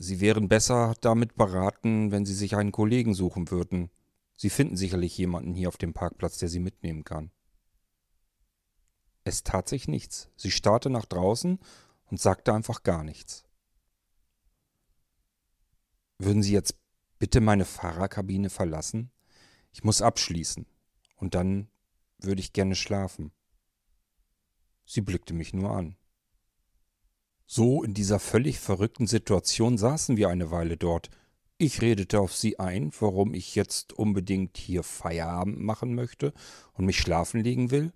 Sie 0.02 0.18
wären 0.20 0.48
besser 0.48 0.96
damit 1.00 1.36
beraten, 1.36 2.10
wenn 2.10 2.26
Sie 2.26 2.34
sich 2.34 2.56
einen 2.56 2.72
Kollegen 2.72 3.14
suchen 3.14 3.52
würden. 3.52 3.88
Sie 4.36 4.50
finden 4.50 4.76
sicherlich 4.76 5.16
jemanden 5.16 5.54
hier 5.54 5.68
auf 5.68 5.76
dem 5.76 5.92
Parkplatz, 5.92 6.38
der 6.38 6.48
Sie 6.48 6.58
mitnehmen 6.58 7.04
kann. 7.04 7.30
Es 9.22 9.44
tat 9.44 9.68
sich 9.68 9.86
nichts. 9.86 10.28
Sie 10.34 10.50
starrte 10.50 10.90
nach 10.90 11.04
draußen 11.04 11.60
und 12.10 12.20
sagte 12.20 12.52
einfach 12.52 12.82
gar 12.82 13.04
nichts. 13.04 13.44
Würden 16.18 16.42
Sie 16.42 16.52
jetzt 16.52 16.74
bitte 17.20 17.40
meine 17.40 17.64
Fahrerkabine 17.64 18.50
verlassen? 18.50 19.12
Ich 19.70 19.84
muss 19.84 20.02
abschließen. 20.02 20.66
Und 21.14 21.36
dann 21.36 21.68
würde 22.18 22.40
ich 22.40 22.52
gerne 22.52 22.74
schlafen. 22.74 23.30
Sie 24.84 25.00
blickte 25.00 25.32
mich 25.32 25.54
nur 25.54 25.70
an. 25.70 25.96
So 27.46 27.82
in 27.82 27.94
dieser 27.94 28.18
völlig 28.18 28.58
verrückten 28.58 29.06
Situation 29.06 29.78
saßen 29.78 30.16
wir 30.16 30.28
eine 30.28 30.50
Weile 30.50 30.76
dort. 30.76 31.10
Ich 31.58 31.80
redete 31.80 32.18
auf 32.18 32.34
sie 32.34 32.58
ein, 32.58 32.92
warum 32.98 33.34
ich 33.34 33.54
jetzt 33.54 33.92
unbedingt 33.92 34.56
hier 34.56 34.82
Feierabend 34.82 35.60
machen 35.60 35.94
möchte 35.94 36.32
und 36.72 36.86
mich 36.86 36.98
schlafen 36.98 37.40
legen 37.42 37.70
will, 37.70 37.92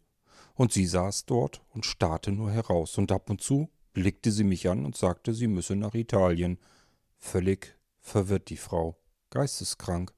und 0.54 0.72
sie 0.72 0.86
saß 0.86 1.26
dort 1.26 1.62
und 1.70 1.84
starrte 1.84 2.32
nur 2.32 2.50
heraus, 2.50 2.96
und 2.98 3.12
ab 3.12 3.28
und 3.28 3.40
zu 3.40 3.68
blickte 3.92 4.30
sie 4.30 4.44
mich 4.44 4.68
an 4.68 4.84
und 4.84 4.96
sagte, 4.96 5.34
sie 5.34 5.48
müsse 5.48 5.74
nach 5.74 5.94
Italien. 5.94 6.58
Völlig 7.16 7.78
verwirrt 7.98 8.50
die 8.50 8.56
Frau, 8.56 8.96
geisteskrank. 9.30 10.12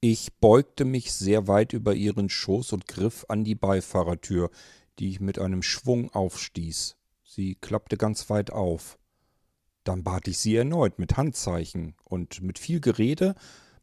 Ich 0.00 0.32
beugte 0.38 0.84
mich 0.84 1.12
sehr 1.12 1.48
weit 1.48 1.72
über 1.72 1.94
ihren 1.94 2.30
Schoß 2.30 2.72
und 2.72 2.88
griff 2.88 3.26
an 3.28 3.44
die 3.44 3.54
Beifahrertür, 3.54 4.50
die 4.98 5.10
ich 5.10 5.20
mit 5.20 5.38
einem 5.38 5.62
Schwung 5.62 6.10
aufstieß. 6.14 6.96
Sie 7.32 7.54
klappte 7.54 7.96
ganz 7.96 8.28
weit 8.28 8.50
auf. 8.50 8.98
Dann 9.84 10.02
bat 10.02 10.26
ich 10.26 10.38
sie 10.38 10.56
erneut 10.56 10.98
mit 10.98 11.16
Handzeichen 11.16 11.94
und 12.02 12.42
mit 12.42 12.58
viel 12.58 12.80
Gerede, 12.80 13.36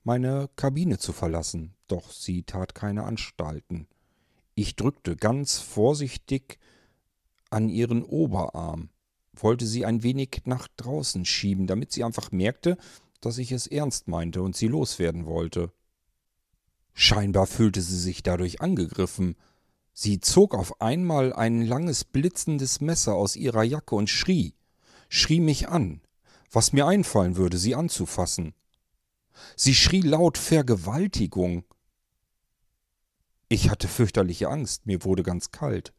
meine 0.03 0.49
Kabine 0.57 0.97
zu 0.97 1.13
verlassen, 1.13 1.73
doch 1.87 2.11
sie 2.11 2.43
tat 2.43 2.75
keine 2.75 3.03
Anstalten. 3.03 3.87
Ich 4.53 4.75
drückte 4.75 5.15
ganz 5.15 5.59
vorsichtig 5.59 6.59
an 7.49 7.69
ihren 7.69 8.03
Oberarm, 8.03 8.89
wollte 9.31 9.65
sie 9.65 9.85
ein 9.85 10.03
wenig 10.03 10.41
nach 10.43 10.67
draußen 10.75 11.23
schieben, 11.23 11.67
damit 11.67 11.93
sie 11.93 12.03
einfach 12.03 12.33
merkte, 12.33 12.77
dass 13.21 13.37
ich 13.37 13.53
es 13.53 13.65
ernst 13.65 14.09
meinte 14.09 14.41
und 14.41 14.57
sie 14.57 14.67
loswerden 14.67 15.25
wollte. 15.25 15.71
Scheinbar 16.93 17.47
fühlte 17.47 17.81
sie 17.81 17.97
sich 17.97 18.23
dadurch 18.23 18.59
angegriffen. 18.59 19.37
Sie 19.99 20.19
zog 20.19 20.53
auf 20.53 20.79
einmal 20.79 21.33
ein 21.33 21.63
langes 21.63 22.03
blitzendes 22.03 22.81
Messer 22.81 23.15
aus 23.15 23.35
ihrer 23.35 23.63
Jacke 23.63 23.95
und 23.95 24.11
schrie, 24.11 24.53
schrie 25.09 25.39
mich 25.39 25.69
an, 25.69 26.01
was 26.51 26.71
mir 26.71 26.85
einfallen 26.85 27.35
würde, 27.35 27.57
sie 27.57 27.73
anzufassen. 27.73 28.53
Sie 29.55 29.73
schrie 29.73 30.01
laut 30.01 30.37
Vergewaltigung. 30.37 31.63
Ich 33.49 33.71
hatte 33.71 33.87
fürchterliche 33.87 34.49
Angst, 34.49 34.85
mir 34.85 35.03
wurde 35.03 35.23
ganz 35.23 35.49
kalt. 35.49 35.93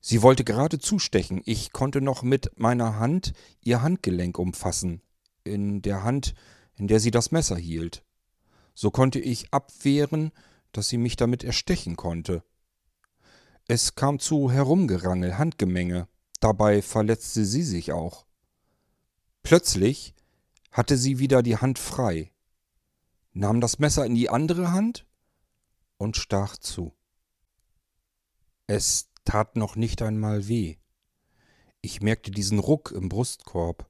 Sie 0.00 0.20
wollte 0.20 0.42
gerade 0.42 0.80
zustechen. 0.80 1.42
Ich 1.44 1.70
konnte 1.70 2.00
noch 2.00 2.24
mit 2.24 2.58
meiner 2.58 2.98
Hand 2.98 3.34
ihr 3.60 3.82
Handgelenk 3.82 4.36
umfassen, 4.40 5.00
in 5.44 5.80
der 5.80 6.02
Hand, 6.02 6.34
in 6.74 6.88
der 6.88 6.98
sie 6.98 7.12
das 7.12 7.30
Messer 7.30 7.56
hielt. 7.56 8.02
So 8.74 8.90
konnte 8.90 9.20
ich 9.20 9.54
abwehren, 9.54 10.32
dass 10.76 10.88
sie 10.88 10.98
mich 10.98 11.16
damit 11.16 11.42
erstechen 11.42 11.96
konnte. 11.96 12.44
Es 13.68 13.94
kam 13.94 14.18
zu 14.18 14.50
Herumgerangel, 14.50 15.38
Handgemenge. 15.38 16.08
Dabei 16.40 16.82
verletzte 16.82 17.44
sie 17.44 17.62
sich 17.62 17.92
auch. 17.92 18.26
Plötzlich 19.42 20.14
hatte 20.70 20.96
sie 20.96 21.18
wieder 21.18 21.42
die 21.42 21.56
Hand 21.56 21.78
frei, 21.78 22.32
nahm 23.32 23.60
das 23.60 23.78
Messer 23.78 24.04
in 24.04 24.14
die 24.14 24.28
andere 24.28 24.72
Hand 24.72 25.06
und 25.96 26.16
stach 26.16 26.56
zu. 26.58 26.92
Es 28.66 29.08
tat 29.24 29.56
noch 29.56 29.76
nicht 29.76 30.02
einmal 30.02 30.48
weh. 30.48 30.76
Ich 31.80 32.02
merkte 32.02 32.30
diesen 32.30 32.58
Ruck 32.58 32.92
im 32.92 33.08
Brustkorb. 33.08 33.88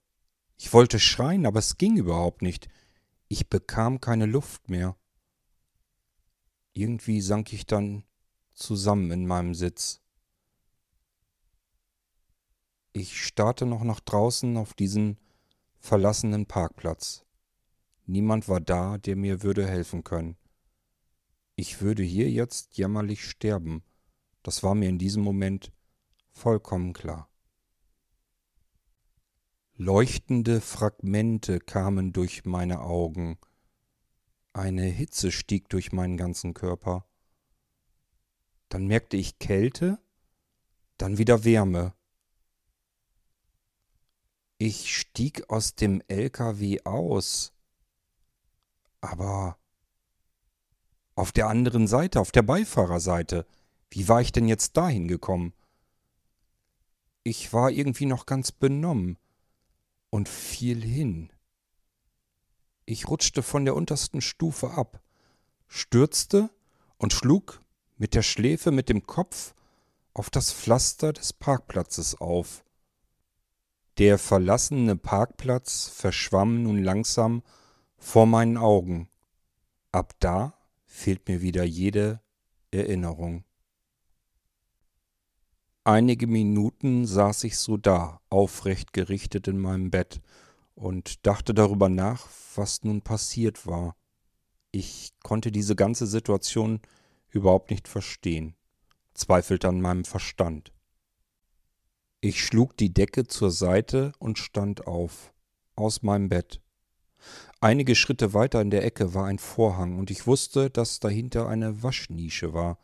Ich 0.57 0.73
wollte 0.73 1.01
schreien, 1.01 1.47
aber 1.47 1.59
es 1.59 1.79
ging 1.79 1.97
überhaupt 1.97 2.43
nicht. 2.43 2.69
Ich 3.29 3.49
bekam 3.49 4.01
keine 4.01 4.27
Luft 4.27 4.71
mehr. 4.71 4.97
Irgendwie 6.77 7.23
sank 7.23 7.55
ich 7.55 7.65
dann 7.65 8.05
zusammen 8.53 9.11
in 9.11 9.27
meinem 9.27 9.55
Sitz. 9.55 10.03
Ich 12.93 13.25
starrte 13.25 13.65
noch 13.65 13.83
nach 13.83 14.01
draußen 14.01 14.59
auf 14.59 14.75
diesen 14.75 15.17
verlassenen 15.79 16.45
Parkplatz. 16.45 17.25
Niemand 18.05 18.47
war 18.51 18.61
da, 18.61 18.99
der 18.99 19.17
mir 19.17 19.43
würde 19.43 19.67
helfen 19.67 20.05
können. 20.05 20.37
Ich 21.55 21.81
würde 21.81 22.03
hier 22.03 22.31
jetzt 22.31 22.77
jämmerlich 22.77 23.25
sterben. 23.25 23.83
Das 24.43 24.63
war 24.63 24.75
mir 24.75 24.91
in 24.91 24.99
diesem 24.99 25.23
Moment 25.23 25.73
vollkommen 26.29 26.93
klar. 26.93 27.31
Leuchtende 29.77 30.61
Fragmente 30.61 31.59
kamen 31.59 32.13
durch 32.13 32.45
meine 32.45 32.81
Augen. 32.81 33.39
Eine 34.57 34.85
Hitze 34.87 35.33
stieg 35.33 35.69
durch 35.69 35.93
meinen 35.93 36.17
ganzen 36.17 36.55
Körper. 36.55 37.05
Dann 38.71 38.87
merkte 38.87 39.19
ich 39.19 39.39
Kälte, 39.39 39.99
dann 40.97 41.19
wieder 41.19 41.45
Wärme. 41.45 41.93
Ich 44.57 44.97
stieg 44.97 45.51
aus 45.51 45.75
dem 45.75 46.01
LKW 46.09 46.81
aus. 46.85 47.53
Aber 49.03 49.59
auf 51.17 51.33
der 51.33 51.49
anderen 51.49 51.87
Seite, 51.87 52.19
auf 52.19 52.33
der 52.33 52.41
Beifahrerseite, 52.41 53.47
wie 53.91 54.09
war 54.09 54.23
ich 54.23 54.33
denn 54.33 54.49
jetzt 54.49 54.75
dahin 54.79 55.07
gekommen? 55.07 55.53
Ich 57.25 57.53
war 57.53 57.71
irgendwie 57.71 58.07
noch 58.07 58.25
ganz 58.25 58.53
benommen 58.53 59.19
und 60.09 60.31
fiel 60.31 60.83
hin. 60.83 61.31
Ich 62.87 63.09
rutschte 63.09 63.43
von 63.43 63.65
der 63.65 63.75
untersten 63.75 64.21
Stufe 64.21 64.71
ab, 64.71 65.03
stürzte 65.67 66.51
und 66.99 67.13
schlug 67.13 67.61
mit 67.97 68.15
der 68.15 68.23
Schläfe 68.23 68.71
mit 68.71 68.89
dem 68.89 69.07
Kopf 69.07 69.55
auf 70.15 70.31
das 70.31 70.53
Pflaster 70.53 71.13
des 71.13 71.33
Parkplatzes 71.33 72.15
auf. 72.21 72.65
Der 73.99 74.19
verlassene 74.19 74.95
Parkplatz 74.95 75.89
verschwamm 75.89 76.63
nun 76.63 76.83
langsam 76.83 77.43
vor 77.99 78.27
meinen 78.27 78.57
Augen. 78.57 79.09
Ab 79.91 80.15
da 80.21 80.55
fehlt 80.85 81.27
mir 81.29 81.41
wieder 81.41 81.65
jede 81.65 82.21
Erinnerung. 82.71 83.45
Einige 85.83 86.27
Minuten 86.27 87.07
saß 87.07 87.45
ich 87.45 87.59
so 87.59 87.77
da, 87.77 88.21
aufrecht 88.29 88.93
gerichtet 88.93 89.49
in 89.49 89.59
meinem 89.59 89.91
Bett, 89.91 90.21
und 90.77 91.27
dachte 91.27 91.55
darüber 91.55 91.89
nach, 91.89 92.29
was 92.55 92.85
nun 92.85 93.03
passiert 93.03 93.67
war. 93.67 93.97
Ich 94.71 95.15
konnte 95.25 95.51
diese 95.51 95.75
ganze 95.75 96.07
Situation 96.07 96.81
überhaupt 97.31 97.71
nicht 97.71 97.89
verstehen, 97.89 98.55
zweifelte 99.15 99.69
an 99.69 99.81
meinem 99.81 100.05
Verstand. 100.05 100.73
Ich 102.21 102.45
schlug 102.45 102.77
die 102.77 102.93
Decke 102.93 103.27
zur 103.27 103.51
Seite 103.51 104.13
und 104.19 104.39
stand 104.39 104.87
auf. 104.87 105.33
aus 105.75 106.03
meinem 106.03 106.31
Bett. 106.31 106.63
Einige 107.61 107.95
Schritte 107.95 108.33
weiter 108.33 108.63
in 108.63 108.71
der 108.71 108.85
Ecke 108.85 109.13
war 109.13 109.27
ein 109.27 109.39
Vorhang 109.39 109.99
und 109.99 110.11
ich 110.11 110.27
wusste, 110.27 110.71
dass 110.71 111.01
dahinter 111.01 111.49
eine 111.49 111.83
Waschnische 111.83 112.55
war. 112.55 112.79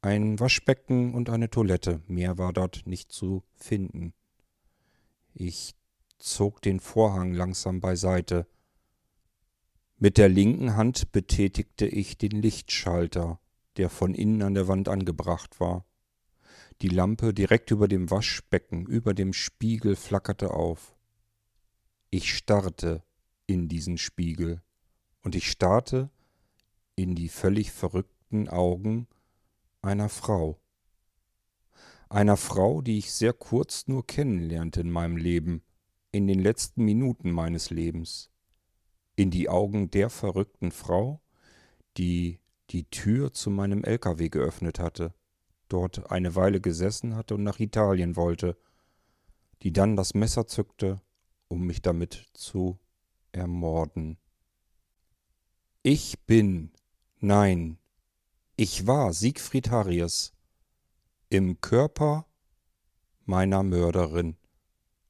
Ein 0.00 0.40
Waschbecken 0.40 1.14
und 1.14 1.30
eine 1.30 1.50
Toilette. 1.50 2.00
Mehr 2.08 2.38
war 2.38 2.52
dort 2.52 2.86
nicht 2.86 3.12
zu 3.12 3.44
finden. 3.54 4.14
Ich 5.32 5.77
zog 6.18 6.62
den 6.62 6.80
Vorhang 6.80 7.32
langsam 7.32 7.80
beiseite. 7.80 8.46
Mit 9.96 10.18
der 10.18 10.28
linken 10.28 10.76
Hand 10.76 11.12
betätigte 11.12 11.86
ich 11.86 12.18
den 12.18 12.42
Lichtschalter, 12.42 13.40
der 13.76 13.90
von 13.90 14.14
innen 14.14 14.42
an 14.42 14.54
der 14.54 14.68
Wand 14.68 14.88
angebracht 14.88 15.60
war. 15.60 15.84
Die 16.82 16.88
Lampe 16.88 17.34
direkt 17.34 17.70
über 17.72 17.88
dem 17.88 18.10
Waschbecken, 18.10 18.86
über 18.86 19.14
dem 19.14 19.32
Spiegel 19.32 19.96
flackerte 19.96 20.52
auf. 20.52 20.96
Ich 22.10 22.34
starrte 22.34 23.02
in 23.46 23.68
diesen 23.68 23.98
Spiegel 23.98 24.62
und 25.22 25.34
ich 25.34 25.50
starrte 25.50 26.10
in 26.94 27.14
die 27.14 27.28
völlig 27.28 27.72
verrückten 27.72 28.48
Augen 28.48 29.08
einer 29.82 30.08
Frau. 30.08 30.60
Einer 32.08 32.36
Frau, 32.36 32.80
die 32.80 32.98
ich 32.98 33.12
sehr 33.12 33.32
kurz 33.32 33.88
nur 33.88 34.06
kennenlernte 34.06 34.80
in 34.80 34.90
meinem 34.90 35.16
Leben, 35.16 35.62
in 36.12 36.26
den 36.26 36.40
letzten 36.40 36.84
Minuten 36.84 37.30
meines 37.30 37.70
Lebens. 37.70 38.30
In 39.16 39.30
die 39.30 39.48
Augen 39.48 39.90
der 39.90 40.10
verrückten 40.10 40.70
Frau, 40.70 41.20
die 41.96 42.40
die 42.70 42.84
Tür 42.84 43.32
zu 43.32 43.50
meinem 43.50 43.82
LKW 43.84 44.28
geöffnet 44.28 44.78
hatte 44.78 45.14
dort 45.68 46.10
eine 46.10 46.34
Weile 46.34 46.60
gesessen 46.60 47.14
hatte 47.14 47.34
und 47.34 47.44
nach 47.44 47.60
Italien 47.60 48.16
wollte, 48.16 48.56
die 49.62 49.72
dann 49.72 49.96
das 49.96 50.14
Messer 50.14 50.46
zückte, 50.46 51.00
um 51.48 51.66
mich 51.66 51.82
damit 51.82 52.26
zu 52.32 52.78
ermorden. 53.32 54.18
Ich 55.82 56.18
bin, 56.26 56.72
nein, 57.18 57.78
ich 58.56 58.86
war 58.86 59.12
Siegfried 59.12 59.70
Harries 59.70 60.32
im 61.28 61.60
Körper 61.60 62.26
meiner 63.24 63.62
Mörderin 63.62 64.36